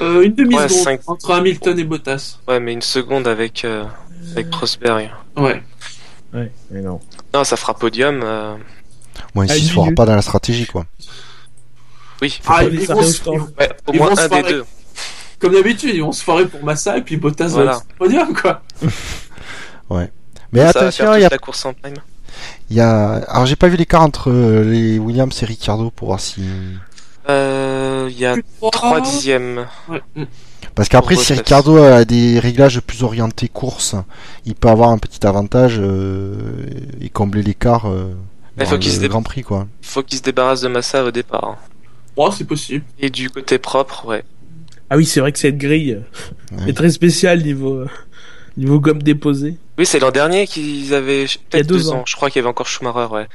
[0.00, 1.00] euh, Une demi-seconde Ouais, cinq.
[1.06, 2.38] entre Hamilton et Bottas.
[2.48, 3.84] Ouais, mais une seconde avec, euh,
[4.32, 5.10] avec Rosberg.
[5.36, 5.62] Ouais.
[6.34, 7.00] Ouais, mais non.
[7.34, 8.20] Non, ça fera podium.
[8.22, 8.56] euh,
[9.34, 9.96] Bon, À ici, il une se fera minute.
[9.96, 10.84] pas dans la stratégie, quoi.
[12.22, 14.42] Oui, Ah, ils vont se- au ils vont- ouais, au Ils moins vont un des
[14.42, 14.64] deux.
[15.38, 17.72] comme d'habitude, ils vont se foirer pour Massa et puis Bottas Voilà.
[17.72, 18.62] va être au podium, quoi.
[20.52, 21.94] Mais ça attention, il y a la course en prime.
[22.70, 23.14] Il y a...
[23.28, 26.42] Alors j'ai pas vu l'écart entre euh, les Williams et Ricciardo pour voir si...
[27.28, 28.70] Euh, Il y a Q3.
[28.70, 29.66] 3 dixièmes.
[29.88, 30.02] Ouais.
[30.16, 30.24] mm.
[30.74, 31.32] Parce qu'après si.
[31.32, 33.94] Ricciardo a des réglages plus orientés course,
[34.44, 36.36] il peut avoir un petit avantage euh,
[37.00, 38.12] et combler l'écart euh,
[38.58, 39.66] Il dans faut qu'il le se dé- Grand Prix quoi.
[39.80, 41.44] Faut qu'il se débarrasse de Massa au départ.
[41.44, 41.56] hein.
[42.16, 42.84] Oh, c'est possible.
[42.98, 44.22] Et du côté propre, ouais.
[44.90, 46.00] Ah oui, c'est vrai que cette grille
[46.52, 46.70] Ouais.
[46.70, 47.88] est très spéciale niveau, euh,
[48.56, 49.56] niveau gomme déposée.
[49.78, 51.96] Oui, c'est l'an dernier qu'ils avaient peut-être deux deux, ans.
[51.98, 52.04] ans.
[52.06, 53.26] Je crois qu'il y avait encore Schumacher, ouais.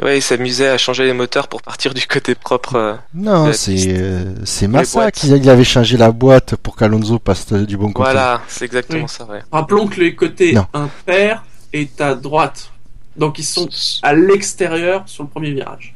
[0.00, 2.76] Et ouais, ils s'amusaient à changer les moteurs pour partir du côté propre.
[2.76, 2.94] euh.
[3.12, 7.76] Non, c'est euh, c'est Massa qui il avait changé la boîte pour qu'Alonso passe du
[7.76, 8.10] bon côté.
[8.10, 9.08] Voilà, c'est exactement Oui.
[9.08, 9.40] ça, ouais.
[9.52, 10.66] Rappelons que les côtés Non.
[10.72, 12.70] impair est à droite.
[13.16, 13.68] Donc ils sont
[14.02, 15.94] à l'extérieur sur le premier virage.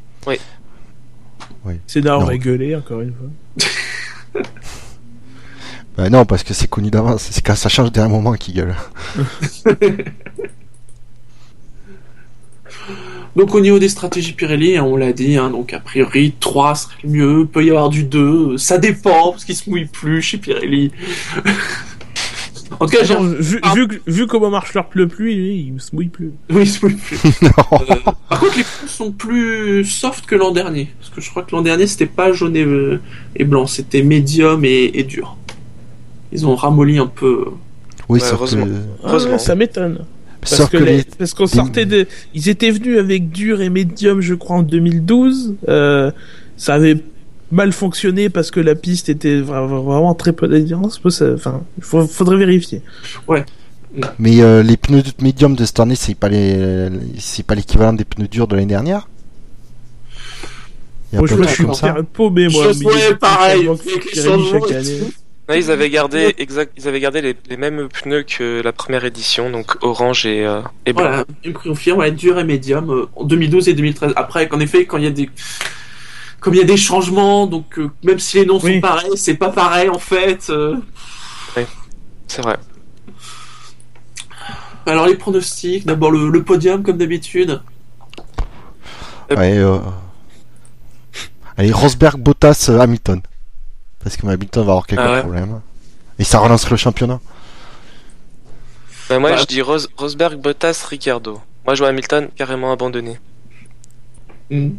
[1.86, 4.42] C'est là on va gueuler encore une fois.
[5.98, 7.26] Bah non, parce que c'est connu d'avance.
[7.32, 8.76] C'est quand ça change d'un moment qu'il gueule.
[13.36, 16.74] Donc au niveau des stratégies Pirelli, hein, on l'a dit, hein, donc a priori 3
[16.74, 20.22] serait le mieux, peut y avoir du 2, ça dépend, parce qu'ils se mouillent plus
[20.22, 20.90] chez Pirelli.
[22.80, 23.02] en tout cas.
[23.04, 23.74] Attends, vu, Ah.
[23.74, 26.32] vu, que- vu comment marche leur pneu pluie, lui, il se mouille plus.
[26.50, 27.18] Oui, ils se mouillent plus.
[27.46, 27.48] Euh,
[28.28, 30.90] par contre, les pneus sont plus soft que l'an dernier.
[30.98, 33.00] Parce que je crois que l'an dernier, c'était pas jaune et, euh,
[33.36, 35.36] et blanc, c'était médium et, et dur.
[36.32, 37.44] Ils ont ramolli un peu.
[38.08, 38.66] Oui, Ouais, sauf heureusement.
[38.66, 38.70] que,
[39.04, 40.04] Ah, ça m'étonne.
[40.40, 43.60] Parce sauf que que les- les- parce qu'on sortait de, ils étaient venus avec dur
[43.60, 45.54] et médium, je crois, en 2012.
[45.68, 46.10] Euh,
[46.56, 46.98] ça avait
[47.50, 51.00] mal fonctionné parce que la piste était vra- vraiment très peu d'adhérence.
[51.04, 52.82] Enfin, il faudrait vérifier.
[54.18, 57.94] Mais euh, les pneus de médium de cette année, c'est pas les, c'est pas l'équivalent
[57.94, 59.08] des pneus durs de l'année dernière?
[61.10, 61.64] Il y a Moi, je, trucs suis
[62.12, 62.66] paumé, moi.
[62.72, 64.60] Je pareil, avec les changements
[65.56, 69.50] ils avaient gardé exact, ils avaient gardé les, les mêmes pneus que la première édition,
[69.50, 71.04] donc orange et, euh, et blanc.
[71.04, 74.12] Voilà, ils me confirment, ouais, dur et médium euh, en 2012 et 2013.
[74.16, 75.30] Après, qu'en effet, quand il y a des.
[76.40, 78.74] Comme il y a des changements, donc euh, même si les noms Oui.
[78.74, 80.50] sont pareils, c'est pas pareil en fait.
[80.50, 80.76] euh.
[82.28, 82.58] C'est vrai.
[84.86, 87.60] Alors les pronostics, d'abord le, le podium comme d'habitude.
[89.30, 89.78] Euh...
[91.56, 93.20] Allez, Rosberg, Bottas, Hamilton.
[94.02, 95.20] Parce que Hamilton va avoir quelques Ah ouais.
[95.20, 95.60] problèmes.
[96.18, 97.20] Et ça relance le championnat.
[99.08, 99.36] Ben, moi, Bah.
[99.38, 101.40] je dis Ros- Rosberg, Bottas, Ricciardo.
[101.66, 103.18] Moi, je vois Hamilton carrément abandonné.
[104.50, 104.70] Mm.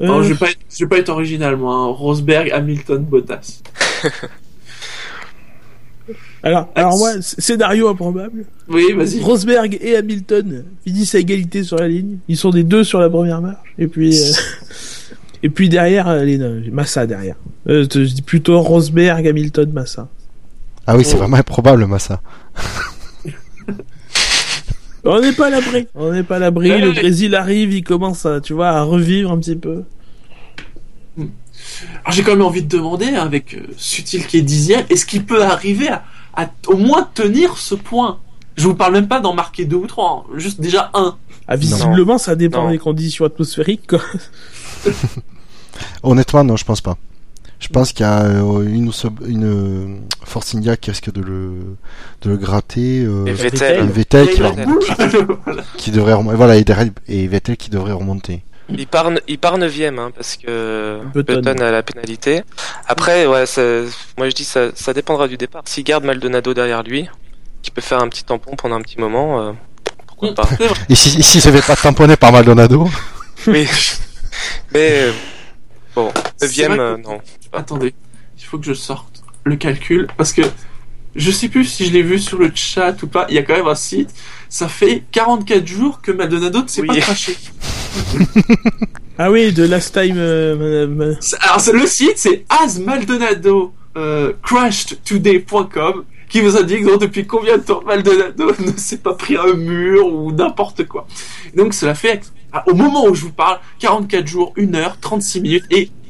[0.00, 1.74] Euh, Non, je vais pas être, je vais pas être original moi.
[1.74, 1.86] hein.
[1.86, 3.60] Rosberg, Hamilton, Bottas.
[6.42, 8.44] alors, alors moi, scénario improbable.
[8.68, 9.20] Oui, vas-y.
[9.20, 12.18] Rosberg et Hamilton finissent à égalité sur la ligne.
[12.28, 13.74] Ils sont des deux sur la première marche.
[13.78, 14.32] Et puis, euh,
[15.42, 17.36] et puis derrière, euh, les, euh, Massa derrière.
[17.68, 20.08] Euh, je dis plutôt Rosberg, Hamilton, Massa.
[20.86, 21.18] Ah oui, c'est Oh.
[21.18, 22.20] vraiment improbable, Massa.
[25.04, 25.86] On n'est pas à l'abri.
[25.94, 26.70] On n'est pas à l'abri.
[26.70, 26.90] Ouais, Le.
[26.92, 29.84] Brésil arrive, il commence à, tu vois, à revivre un petit peu.
[31.18, 35.24] Alors j'ai quand même envie de demander, avec euh, Sutil qui est dixième, est-ce qu'il
[35.24, 36.04] peut arriver à,
[36.36, 38.18] à au moins tenir ce point?
[38.56, 40.30] Je vous parle même pas d'en marquer deux ou trois, hein.
[40.36, 41.16] juste déjà un.
[41.48, 42.70] Ah, visiblement, ça dépend Non.
[42.70, 44.00] des conditions atmosphériques, quoi.
[46.02, 46.96] Honnêtement, non, je pense pas.
[47.58, 48.90] Je pense qu'il y a euh, une,
[49.26, 51.52] une euh, Force India qui risque de le,
[52.22, 53.02] de le gratter.
[53.04, 54.28] euh, Et et Vettel, Vettel
[55.76, 56.36] qui, devrait remonter.
[56.36, 58.42] Voilà, et, derrière- et Vettel qui devrait remonter.
[58.68, 61.40] il part, il part 9 hein, parce que Button.
[61.40, 62.42] Button a la pénalité.
[62.88, 63.82] Après, ouais, ça-
[64.18, 65.62] moi je dis ça, ça dépendra du départ.
[65.64, 67.08] S'il garde Maldonado derrière lui,
[67.66, 69.52] qui peut faire un petit tampon pendant un petit moment, euh,
[70.06, 70.48] pourquoi pas.
[70.88, 72.88] Et si, si se fait pas tamponner par Maldonado
[73.48, 73.68] Oui.
[74.72, 75.12] Mais euh,
[75.96, 77.20] bon, C'est 9 vrai que- euh, non.
[77.52, 77.92] Attendez,
[78.38, 80.42] il faut que je sorte le calcul parce que
[81.16, 83.26] je sais plus si je l'ai vu sur le chat ou pas.
[83.30, 84.10] Il y a quand même un site.
[84.48, 86.86] Ça fait 44 jours que Maldonado ne s'est Oui.
[86.88, 87.36] pas craché.
[89.18, 91.16] Ah oui, de Last Time, euh, madame.
[91.20, 97.62] C'est- Alors le site c'est asmaldonado euh, crashedtoday.com qui vous indique donc depuis combien de
[97.62, 101.06] temps Maldonado ne s'est pas pris un mur ou n'importe quoi.
[101.56, 102.20] Donc cela fait
[102.52, 105.90] ah, au moment où je vous parle 44 jours, 1 heure, 36 minutes et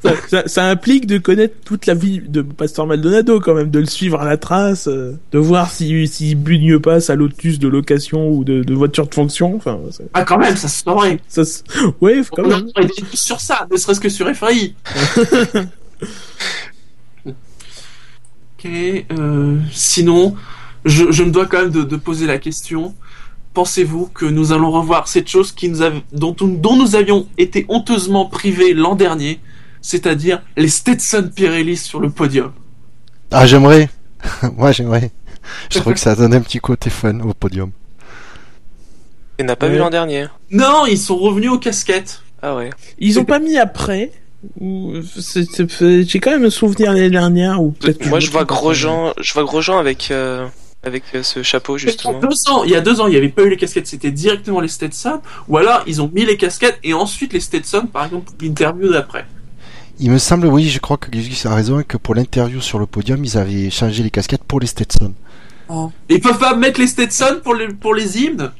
[0.00, 3.78] Ça, ça- ça implique de connaître toute la vie de Pasteur Maldonado, quand même, de
[3.80, 7.68] le suivre à la trace, euh, de voir s'il si, bugne pas sa Lotus de
[7.68, 9.54] location ou de, de voiture de fonction.
[9.56, 9.78] Enfin,
[10.14, 11.18] ah quand même ça se saurait.
[11.28, 11.62] ça se-
[12.00, 12.68] ouais, quand On même.
[13.12, 14.74] sur ça, ne serait-ce que sur FAI.
[18.58, 18.70] ok,
[19.18, 20.34] euh, sinon,
[20.84, 22.94] je, je me dois quand même de, de poser la question.
[23.54, 27.66] Pensez-vous que nous allons revoir cette chose qui nous a, dont, dont nous avions été
[27.68, 29.40] honteusement privés l'an dernier,
[29.80, 32.52] c'est-à-dire les Stetson Pirelli sur le podium?
[33.30, 33.88] Ah, j'aimerais.
[34.56, 35.10] Moi, j'aimerais.
[35.70, 37.70] Je trouve que ça donne un petit côté fun au podium.
[39.38, 39.72] Il n'a pas Ouais.
[39.72, 40.26] vu l'an dernier.
[40.50, 42.22] Non, ils sont revenus aux casquettes.
[42.42, 42.70] Ah ouais.
[42.98, 44.10] Ils ont pas mis après.
[44.60, 47.98] J'ai quand même un souvenir l'année dernière ou peut-être.
[47.98, 48.44] que Moi me je vois.
[48.44, 50.46] Grosjean, je vois Grosjean avec euh,
[50.84, 52.20] avec euh, ce chapeau Il y a justement.
[52.20, 54.12] deux ans, il y a deux ans, il n'y avait pas eu les casquettes, c'était
[54.12, 58.04] directement les Stetson, ou alors ils ont mis les casquettes et ensuite les Stetson, par
[58.06, 59.26] exemple, pour l'interview d'après.
[60.00, 62.78] Il me semble, oui, je crois que Gus a raison, et que pour l'interview sur
[62.78, 65.12] le podium, ils avaient changé les casquettes pour les Stetson.
[66.08, 68.52] Ils peuvent pas mettre les Stetson pour les, pour les hymnes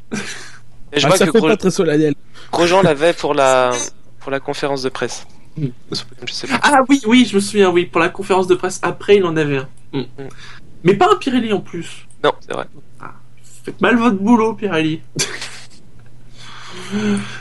[0.93, 2.15] Et je Ah, vois ça que fait Gros- pas très solennel.
[2.53, 3.71] Grosjean l'avait pour la
[4.19, 5.27] pour la conférence de presse.
[5.59, 5.73] Mm.
[6.27, 6.61] Je sais pas.
[6.63, 9.37] Ah oui, oui, je me souviens, oui, pour la conférence de presse après, il en
[9.37, 9.69] avait un.
[9.93, 10.05] Mm.
[10.85, 12.07] Mais pas un Pirelli en plus.
[12.23, 12.67] Non, c'est vrai.
[13.65, 15.01] Faites mal votre boulot, Pirelli.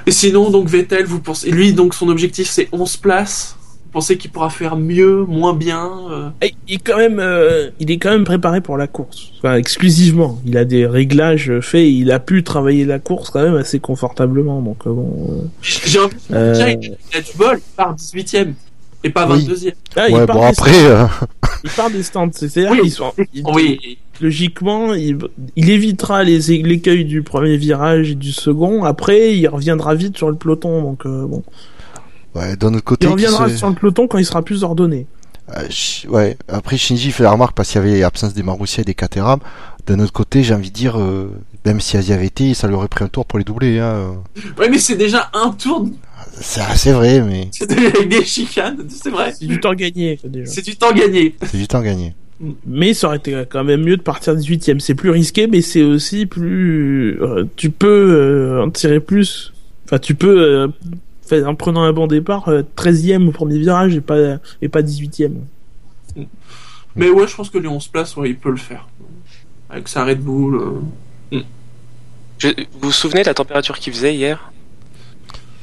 [0.05, 3.57] et sinon, donc Vettel, vous pensez, lui, donc son objectif c'est 11 places.
[3.87, 7.69] Vous pensez qu'il pourra faire mieux, moins bien euh Eh, Il est quand même, euh,
[7.79, 9.31] il est quand même préparé pour la course.
[9.37, 10.39] Enfin, exclusivement.
[10.45, 11.81] Il a des réglages faits.
[11.85, 14.61] et Il a pu travailler la course quand même assez confortablement.
[14.61, 15.49] Donc euh, bon.
[15.61, 16.75] J'ai envie de dire, euh,
[17.13, 18.53] il a du bol, il part 18ème.
[19.05, 19.45] Et pas Oui.
[19.47, 19.73] 22ème.
[19.95, 20.89] ah, il ouais, part bon, des après, stands.
[20.89, 21.05] euh,
[21.63, 22.29] il part des stands.
[22.33, 22.81] C'est-à-dire Oui.
[22.81, 25.17] qu'ils sont, il- Oui, logiquement, il,
[25.55, 28.83] il évitera les l'écueil du premier virage et du second.
[28.83, 30.81] Après, il reviendra vite sur le peloton.
[30.81, 31.41] Donc euh, bon,
[32.37, 35.07] ouais, d'un autre côté, il reviendra se- sur le peloton quand il sera plus ordonné.
[35.55, 35.67] euh,
[36.09, 38.93] ouais, après Shinji fait la remarque parce qu'il y avait absence des Marussia et des
[38.93, 39.39] Caterham.
[39.85, 41.29] D'un autre côté, j'ai envie de dire, euh,
[41.65, 43.79] même si elles y avaient été, ça lui aurait pris un tour pour les doubler.
[43.79, 44.15] Hein.
[44.57, 45.87] ouais, mais c'est déjà un tour
[46.41, 49.33] C'est vrai, mais avec des chicanes, c'est vrai.
[49.39, 50.51] C'est du temps gagné déjà.
[50.51, 51.35] C'est du temps gagné.
[51.45, 52.13] c'est du temps gagné.
[52.67, 54.79] Mais ça aurait été quand même mieux de partir 18ème.
[54.79, 57.17] C'est plus risqué, mais c'est aussi plus.
[57.21, 59.53] euh, tu peux en tirer plus.
[59.85, 60.69] Enfin, tu peux,
[61.27, 64.81] fait, en prenant un bon départ, euh, 13ème au premier virage et pas, et pas
[64.81, 65.35] 18ème.
[66.95, 68.87] Mais ouais, je pense que les 11 places, ouais, il peut le faire.
[69.69, 70.55] Avec sa Red Bull.
[70.55, 71.39] euh,
[72.39, 74.51] Je- vous vous souvenez de la température qu'il faisait hier?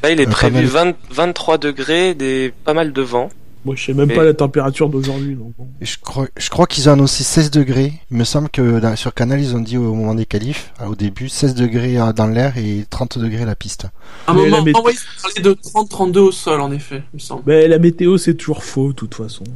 [0.03, 0.65] Là, il est Euh, prévu mal.
[0.67, 3.29] 20 23 degrés, des pas mal de vent.
[3.65, 5.37] Moi, je sais même pas la température d'aujourd'hui.
[5.37, 5.67] donc bon.
[5.81, 7.95] Et je crois, je crois qu'ils ont annoncé 16 degrés.
[8.11, 10.87] Il me semble que dans- sur Canal, ils ont dit au moment des qualifs, euh,
[10.89, 13.87] au début, 16 degrés euh, dans l'air et 30 degrés à la piste.
[14.27, 17.17] À un Mais moment, météo- ah ils parlaient de 30-32 au sol, en effet, il
[17.17, 17.43] me semble.
[17.47, 19.45] Mais la météo, c'est toujours faux, de toute façon.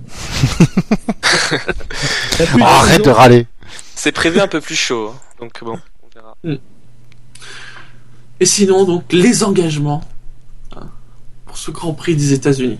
[2.40, 3.46] Oh, arrête de râler
[3.94, 5.10] C'est prévu un peu plus chaud.
[5.12, 5.18] hein.
[5.40, 6.58] Donc bon, on verra.
[8.40, 10.02] Et sinon, donc, les engagements
[10.76, 10.86] hein,
[11.46, 12.78] pour ce Grand Prix des États-Unis.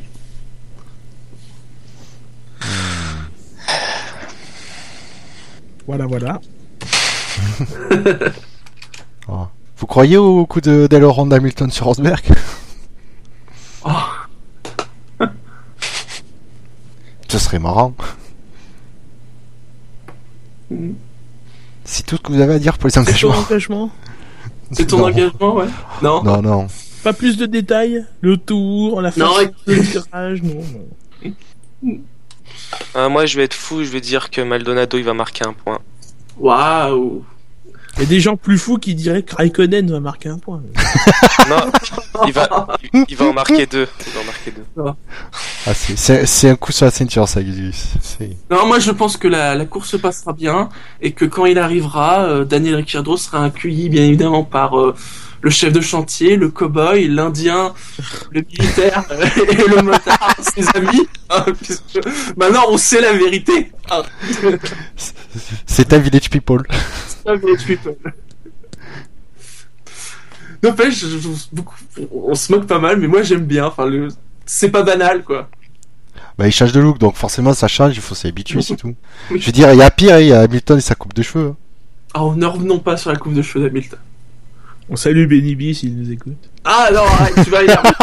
[5.86, 6.40] Voilà, voilà.
[9.30, 9.46] Oh.
[9.76, 12.24] Vous croyez au coup de d'aileron d'Hamilton sur Rosberg?
[13.84, 13.90] Oh,
[17.28, 17.92] Ce serait marrant.
[20.70, 20.92] Mm.
[21.84, 23.36] C'est tout ce que vous avez à dire pour les C'est ton engagements.
[23.36, 23.90] engagement
[24.72, 25.04] c'est ton Non.
[25.08, 25.66] engagement, ouais
[26.02, 26.66] Non Non, non.
[27.04, 28.04] Pas plus de détails?
[28.22, 29.50] Le tour, la ouais.
[29.66, 30.62] de virage, non.
[31.82, 31.98] non.
[32.96, 33.82] Euh, moi, je vais être fou.
[33.84, 35.78] Je vais dire que Maldonado, il va marquer un point.
[36.38, 37.24] Waouh
[37.96, 40.62] Il y a des gens plus fous qui diraient que Raikkonen va marquer un point.
[41.48, 41.56] Non,
[42.26, 43.88] il va, il, il va en marquer deux.
[44.06, 44.92] Il va en marquer deux.
[45.66, 47.40] Ah, c'est- c'est c'est un coup sur la ceinture, ça,
[48.50, 50.68] Non, moi je pense que la, la course se passera bien
[51.02, 54.94] et que quand il arrivera, euh, Daniel Ricciardo sera accueilli bien évidemment par euh,
[55.40, 57.74] le chef de chantier, le cow-boy, l'indien,
[58.32, 61.06] le militaire euh, et le motard, ses amis.
[61.30, 62.00] hein, puisque
[62.36, 63.70] maintenant on sait la vérité.
[63.90, 64.02] hein.
[65.66, 66.62] C'est un village people.
[67.24, 67.96] Ça, Village People.
[70.62, 71.04] N'empêche,
[72.12, 73.66] on se moque pas mal, mais moi j'aime bien.
[73.66, 74.08] Enfin, le...
[74.44, 75.48] c'est pas banal quoi.
[76.36, 78.94] Bah, il change de look, donc forcément, ça change, il faut s'y habituer, c'est tout.
[79.30, 81.22] Je veux dire, il y a pire, il y a Hamilton et sa coupe de
[81.22, 81.48] cheveux.
[81.48, 81.56] hein.
[82.20, 83.98] Oh, ne revenons pas sur la coupe de cheveux d'Hamilton.
[84.90, 86.48] On salue Benny B s'il nous écoute.
[86.64, 87.94] Ah non, arrête, tu vas y arriver.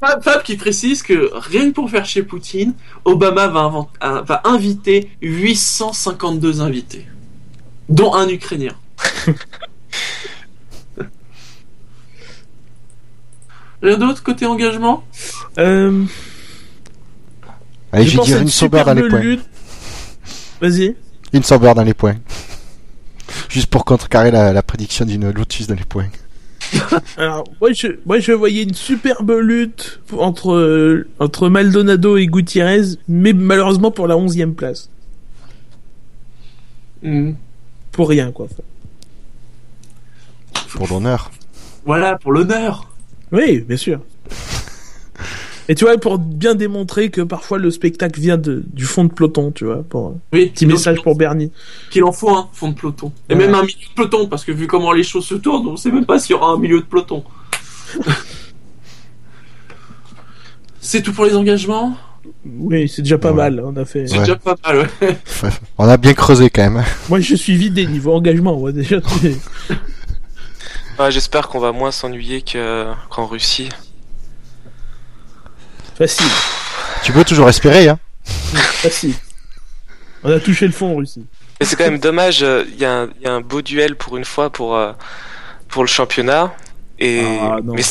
[0.00, 4.22] Fab, Fab qui précise que rien que pour faire chez Poutine, Obama va, invent- euh,
[4.22, 7.06] va inviter 852 invités,
[7.88, 8.74] dont un Ukrainien.
[13.82, 15.04] Rien d'autre côté engagement?
[15.58, 16.04] Euh,
[17.92, 19.36] Allez, je vais dire une Sauber dans les points.
[20.60, 20.96] Vas-y.
[21.32, 22.16] Une Sauber dans les points.
[23.58, 26.06] Juste pour contrecarrer la, la prédiction d'une Lotus dans les points.
[27.16, 32.82] Alors, moi je, moi je voyais une superbe lutte entre, euh, entre Maldonado et Gutiérrez,
[33.08, 34.90] mais malheureusement pour la 11 place.
[37.02, 37.32] Hmm.
[37.90, 38.46] Pour rien, quoi.
[40.70, 41.32] Pour l'honneur.
[41.84, 42.88] Voilà, pour l'honneur.
[43.32, 43.98] Oui, bien sûr.
[45.70, 49.12] Et tu vois, pour bien démontrer que parfois le spectacle vient de, du fond de
[49.12, 51.52] peloton, tu vois, pour Oui, petit message pour Bernie.
[51.90, 53.12] qu'il en faut un fond de peloton.
[53.28, 53.40] Et Ouais.
[53.40, 55.90] même un milieu de peloton, parce que vu comment les choses se tournent, on sait
[55.90, 57.22] même pas s'il y aura un milieu de peloton.
[60.80, 61.96] C'est tout pour les engagements?
[62.46, 63.36] Oui, c'est déjà pas Ouais.
[63.36, 63.62] mal.
[63.64, 64.06] On a fait.
[64.06, 64.20] C'est Ouais.
[64.20, 65.18] déjà pas mal, ouais.
[65.78, 66.82] On a bien creusé quand même.
[67.08, 68.56] Moi, je suis vidé niveau engagement.
[68.58, 68.96] Moi, déjà.
[70.98, 73.68] Ouais, J'espère qu'on va moins s'ennuyer que- qu'en Russie.
[75.98, 76.26] Facile,
[77.04, 77.98] Tu peux toujours espérer, hein.
[78.24, 79.14] facile.
[80.22, 81.24] On a touché le fond en Russie.
[81.60, 83.62] Mais c'est quand même dommage, euh, il y, a un- il y a un beau
[83.62, 84.92] duel pour une fois pour, euh,
[85.68, 86.54] pour le championnat.
[87.00, 87.20] Et...
[87.40, 87.74] Ah, non.
[87.74, 87.82] Mais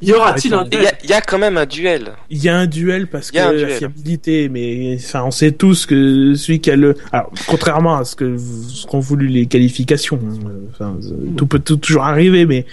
[0.00, 2.12] Y aura-t-il un il y, a- il y a quand même un duel.
[2.30, 3.78] Il y a un duel parce Il que y a un la duel.
[3.78, 8.14] fiabilité, mais enfin, on sait tous que celui qui a le, alors contrairement à ce
[8.14, 10.96] que ce qu'ont voulu les qualifications, hein, enfin,
[11.36, 12.64] tout peut tout- toujours arriver, mais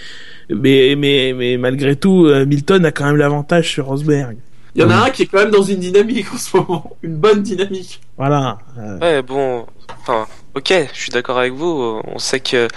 [0.48, 4.36] mais mais mais malgré tout, euh, Milton a quand même l'avantage sur Rosberg.
[4.76, 6.96] Il y en a un qui est quand même dans une dynamique en ce moment.
[7.02, 8.00] Une bonne dynamique.
[8.18, 8.58] Voilà.
[8.78, 9.66] euh, Ouais, bon,
[10.00, 12.00] enfin, ok, je suis d'accord avec vous.
[12.04, 12.68] On sait que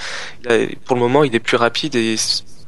[0.86, 2.16] pour le moment, il est plus rapide et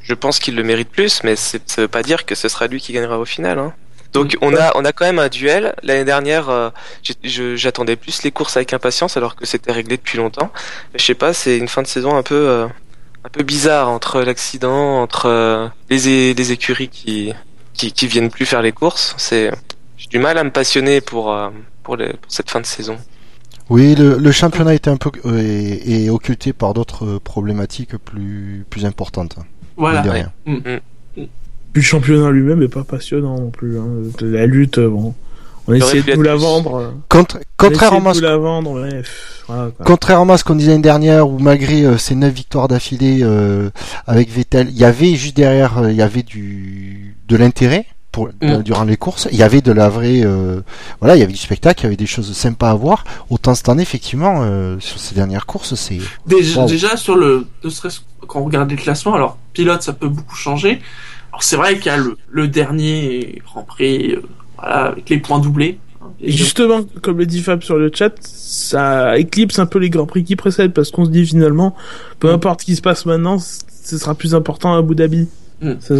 [0.02, 2.82] je pense qu'il le mérite plus, mais ça veut pas dire que ce sera lui
[2.82, 3.58] qui gagnera au final.
[3.58, 3.74] Hein.
[4.12, 5.74] Donc on a on a quand même un duel.
[5.84, 6.70] L'année dernière, euh,
[7.24, 10.52] j'attendais plus les courses avec impatience alors que c'était réglé depuis longtemps.
[10.96, 12.68] Je sais pas, c'est une fin de saison un peu euh,
[13.24, 17.34] un peu bizarre entre l'accident, entre euh, les écuries qui
[17.82, 19.16] qui qui viennent plus faire les courses.
[19.18, 19.52] C'est
[19.98, 21.50] j'ai du mal à me passionner pour euh,
[21.84, 22.98] pour, les- pour cette fin de saison.
[23.70, 28.66] Oui, le, le championnat était un peu euh, est, est occulté par d'autres problématiques plus
[28.70, 29.36] plus importantes.
[29.78, 30.02] Voilà.
[30.02, 30.32] mine de rien.
[31.74, 33.80] Puis le championnat lui-même est pas passionnant non plus.
[33.80, 33.88] Hein.
[34.22, 35.16] La lutte, euh, bon,
[35.82, 36.94] on pu de nous la vendre.
[37.10, 38.90] Contra- on contrairement à ce de nous la vendre, ouais.
[39.02, 39.86] pff, voilà, quoi.
[39.86, 43.70] Contrairement à ce qu'on disait l'année dernière, où malgré euh, ces neuf victoires d'affilée euh,
[44.08, 48.28] avec Vettel, il y avait juste derrière, euh, il y avait du de l'intérêt pour
[48.44, 48.64] euh, Mm.
[48.64, 49.30] durant les courses.
[49.32, 50.60] Il y avait de la vraie, euh,
[51.00, 53.06] voilà, il y avait du spectacle, il y avait des choses sympas à voir.
[53.30, 56.68] Autant cette année, effectivement, euh, sur ces dernières courses, c'est Déjà, Wow.
[56.68, 60.36] déjà sur le, ne serait-ce quand on regarde les classements, alors pilote ça peut beaucoup
[60.36, 60.82] changer.
[61.32, 64.16] Alors c'est vrai qu'il y a le, le dernier Grand Prix,
[64.62, 65.80] voilà, avec les points doublés.
[66.20, 70.06] Et justement, comme le dit Fab sur le chat, ça éclipse un peu les grands
[70.06, 71.76] prix qui précèdent parce qu'on se dit finalement,
[72.20, 72.36] peu Mm.
[72.36, 75.28] importe ce qui se passe maintenant, ce sera plus important à Abu Dhabi.
[75.62, 75.74] Mm.
[75.80, 75.94] Ça-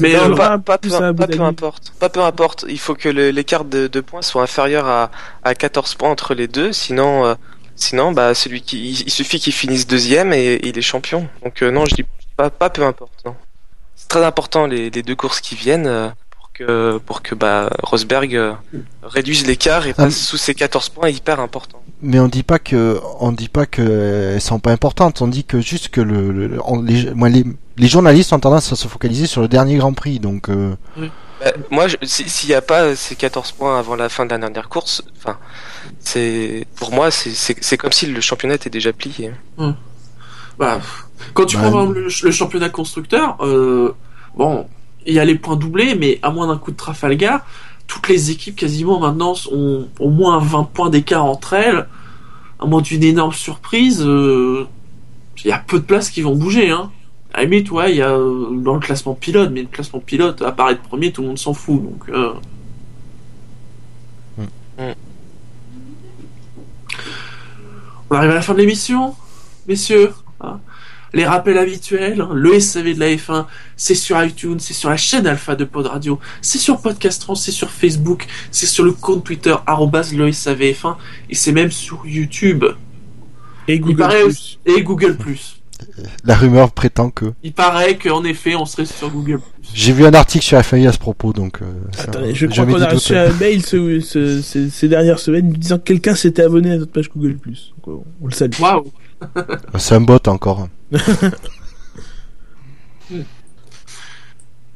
[0.00, 1.92] Mais, pas- Non, pas, pas, peu, à pas peu importe.
[1.98, 2.64] Pas peu importe.
[2.68, 5.10] Il faut que l'écart de, de points soit inférieur à,
[5.42, 6.72] à 14 points entre les deux.
[6.72, 7.34] Sinon, euh,
[7.76, 11.28] sinon bah, celui qui, il, il suffit qu'il finisse deuxième et, il est champion.
[11.44, 12.04] Donc, euh, non, je dis
[12.36, 13.12] pas, pas peu importe.
[13.24, 13.34] non.
[13.94, 16.08] C'est très important les, les deux courses qui viennent euh,
[16.56, 18.52] que, pour que bah, Rosberg euh,
[19.02, 21.82] réduise l'écart et Ah, passe sous ses 14 points hyper importants.
[22.02, 25.22] Mais on dit pas que, on dit pas que elles sont pas importantes.
[25.22, 27.44] On dit que juste que le, le- on- les, moi, les,
[27.76, 30.18] les journalistes ont tendance à se focaliser sur le dernier Grand Prix.
[30.20, 30.74] Donc, euh,
[31.40, 34.68] Bah, moi, s'il n'y a pas ces 14 points avant la fin de la dernière
[34.68, 35.36] course, enfin,
[36.00, 39.32] c'est pour moi, c'est- comme si le championnat était déjà plié.
[40.58, 40.80] Bah,
[41.34, 43.94] quand tu Bah, prends le championnat constructeur, euh,
[44.34, 44.66] bon,
[45.06, 47.44] il y a les points doublés, mais à moins d'un coup de Trafalgar,
[47.86, 51.86] toutes les équipes quasiment maintenant ont au moins 20 points d'écart entre elles.
[52.58, 54.66] à moins d'une énorme surprise, euh,
[55.44, 56.70] il y a peu de places qui vont bouger.
[56.70, 56.90] Hein.
[57.34, 60.00] À la limite, ouais, il y a euh, dans le classement pilote, mais le classement
[60.00, 61.82] pilote, apparaître premier, tout le monde s'en fout.
[61.82, 62.32] Donc, euh...
[64.78, 64.92] Mm.
[68.08, 69.14] On arrive à la fin de l'émission,
[69.68, 70.12] messieurs.
[71.16, 74.98] Les rappels habituels, hein, le SAV de la F1, c'est sur iTunes, c'est sur la
[74.98, 78.92] chaîne Alpha de Pod Radio, c'est sur Podcast France, c'est sur Facebook, c'est sur le
[78.92, 80.96] compte Twitter, arrobas le SAVF1,
[81.30, 82.64] et c'est même sur YouTube.
[83.66, 84.24] Et Google Plus.
[84.26, 85.16] aussi- et Google+.
[86.24, 87.26] La rumeur prétend que.
[87.42, 89.40] Il paraît qu'en effet, on serait sur Google+.
[89.74, 91.60] J'ai vu un article sur FAI à ce propos, donc.
[91.62, 91.66] euh,
[91.98, 95.78] Attendez, je crois qu'on a reçu un mail ce- ce- ce- ces dernières semaines disant
[95.78, 97.36] que quelqu'un s'était abonné à notre page Google+.
[97.44, 98.52] Donc, on, on le salue.
[98.60, 98.92] Waouh
[99.78, 100.68] C'est un bot encore.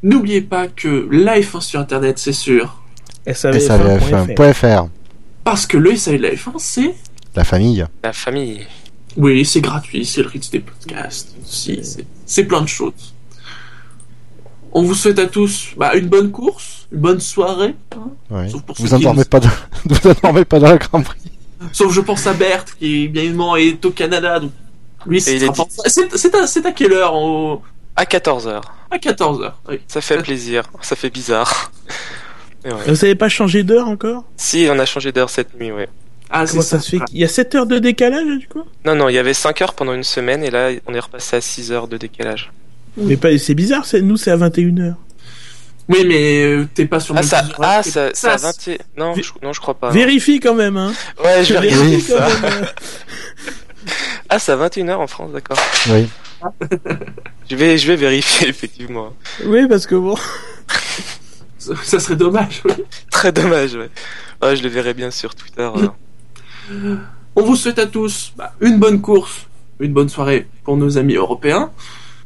[0.02, 2.82] N'oubliez pas que la F1 sur Internet, c'est sûr.
[3.26, 4.34] SAVF1.fr.
[4.34, 4.88] SAVF1.fr.
[5.44, 6.94] Parce que le SAV de la F1, c'est...
[7.36, 7.84] La famille.
[8.02, 8.66] La famille.
[9.16, 11.34] Oui, c'est gratuit, c'est le Ritz des podcasts.
[11.44, 11.80] Si,
[12.26, 13.14] c'est- plein de choses.
[14.72, 17.74] On vous souhaite à tous bah, une bonne course, une bonne soirée.
[17.96, 18.10] hein.
[18.30, 18.48] Ouais.
[18.48, 19.40] Sauf pour ceux Vous qui endormez nous- pas,
[20.22, 21.18] endormez pas dans le Grand Prix.
[21.72, 24.40] Sauf je pense à Berthe, qui bien évidemment est au Canada.
[24.40, 24.52] Donc
[25.06, 27.62] lui, c'est à, quelle heure en...
[27.96, 28.60] À 14h.
[28.90, 29.52] À 14h.
[29.68, 29.80] Oui.
[29.88, 30.64] Ça fait plaisir.
[30.82, 31.72] Ça fait bizarre.
[32.62, 32.72] Ouais.
[32.88, 34.24] Vous n'avez pas changé d'heure encore?
[34.36, 35.88] Si, on a changé d'heure cette nuit, ouais.
[36.28, 38.64] Ah, Comment ça, se fait Il y a 7 heures de décalage du coup?
[38.84, 41.36] Non, non, il y avait 5 heures pendant une semaine et là, on est repassé
[41.36, 42.52] à 6 heures de décalage.
[42.98, 44.94] Mais pas, c'est bizarre, c'est, nous c'est à 21h.
[45.88, 48.68] Oui, mais euh, t'es pas sur Ah, le ça, ah, ça, ça, Ça, a 20
[48.68, 49.90] et- Non, je, non, je crois pas.
[49.90, 50.92] Vérifie quand même, hein.
[51.24, 52.28] Ouais, je vais Vérifie quand ça.
[52.28, 52.62] même.
[52.62, 52.66] euh.
[54.28, 55.58] Ah, c'est à 21h en France, d'accord.
[55.88, 56.06] Oui.
[57.50, 59.12] Je vais, je vais vérifier, effectivement.
[59.44, 60.16] Oui, parce que bon.
[61.58, 62.62] Ça, ça serait dommage.
[62.64, 62.72] oui.
[63.10, 63.90] Très dommage, ouais.
[64.40, 65.68] Ouais, je le verrai bien sur Twitter.
[66.70, 66.96] euh.
[67.36, 69.46] On vous souhaite à tous bah, une bonne course,
[69.80, 71.70] une bonne soirée pour nos amis européens.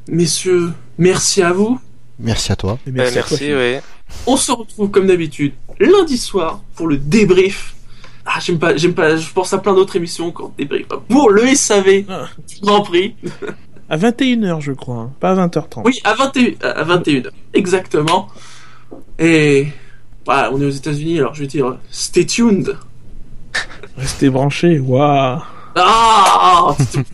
[0.07, 1.81] Messieurs, merci à vous.
[2.19, 2.79] Merci à toi.
[2.87, 3.83] Merci, ouais.
[4.27, 7.75] On se retrouve comme d'habitude lundi soir pour le débrief.
[8.27, 10.87] Ah, j'aime pas, j'aime pas, je pense à plein d'autres émissions quand débrief.
[11.09, 12.27] Pour le SAV Ah.
[12.49, 13.17] du Grand Prix.
[13.91, 15.83] À 21h, je crois, hein, pas à 20h30.
[15.85, 17.29] Oui, à 21, à 21h.
[17.53, 18.29] Exactement.
[19.19, 19.67] Et,
[20.25, 22.79] voilà, on est aux États-Unis, alors je vais dire, stay tuned.
[23.99, 25.39] Restez branchés, waouh.
[25.77, 26.75] Ah,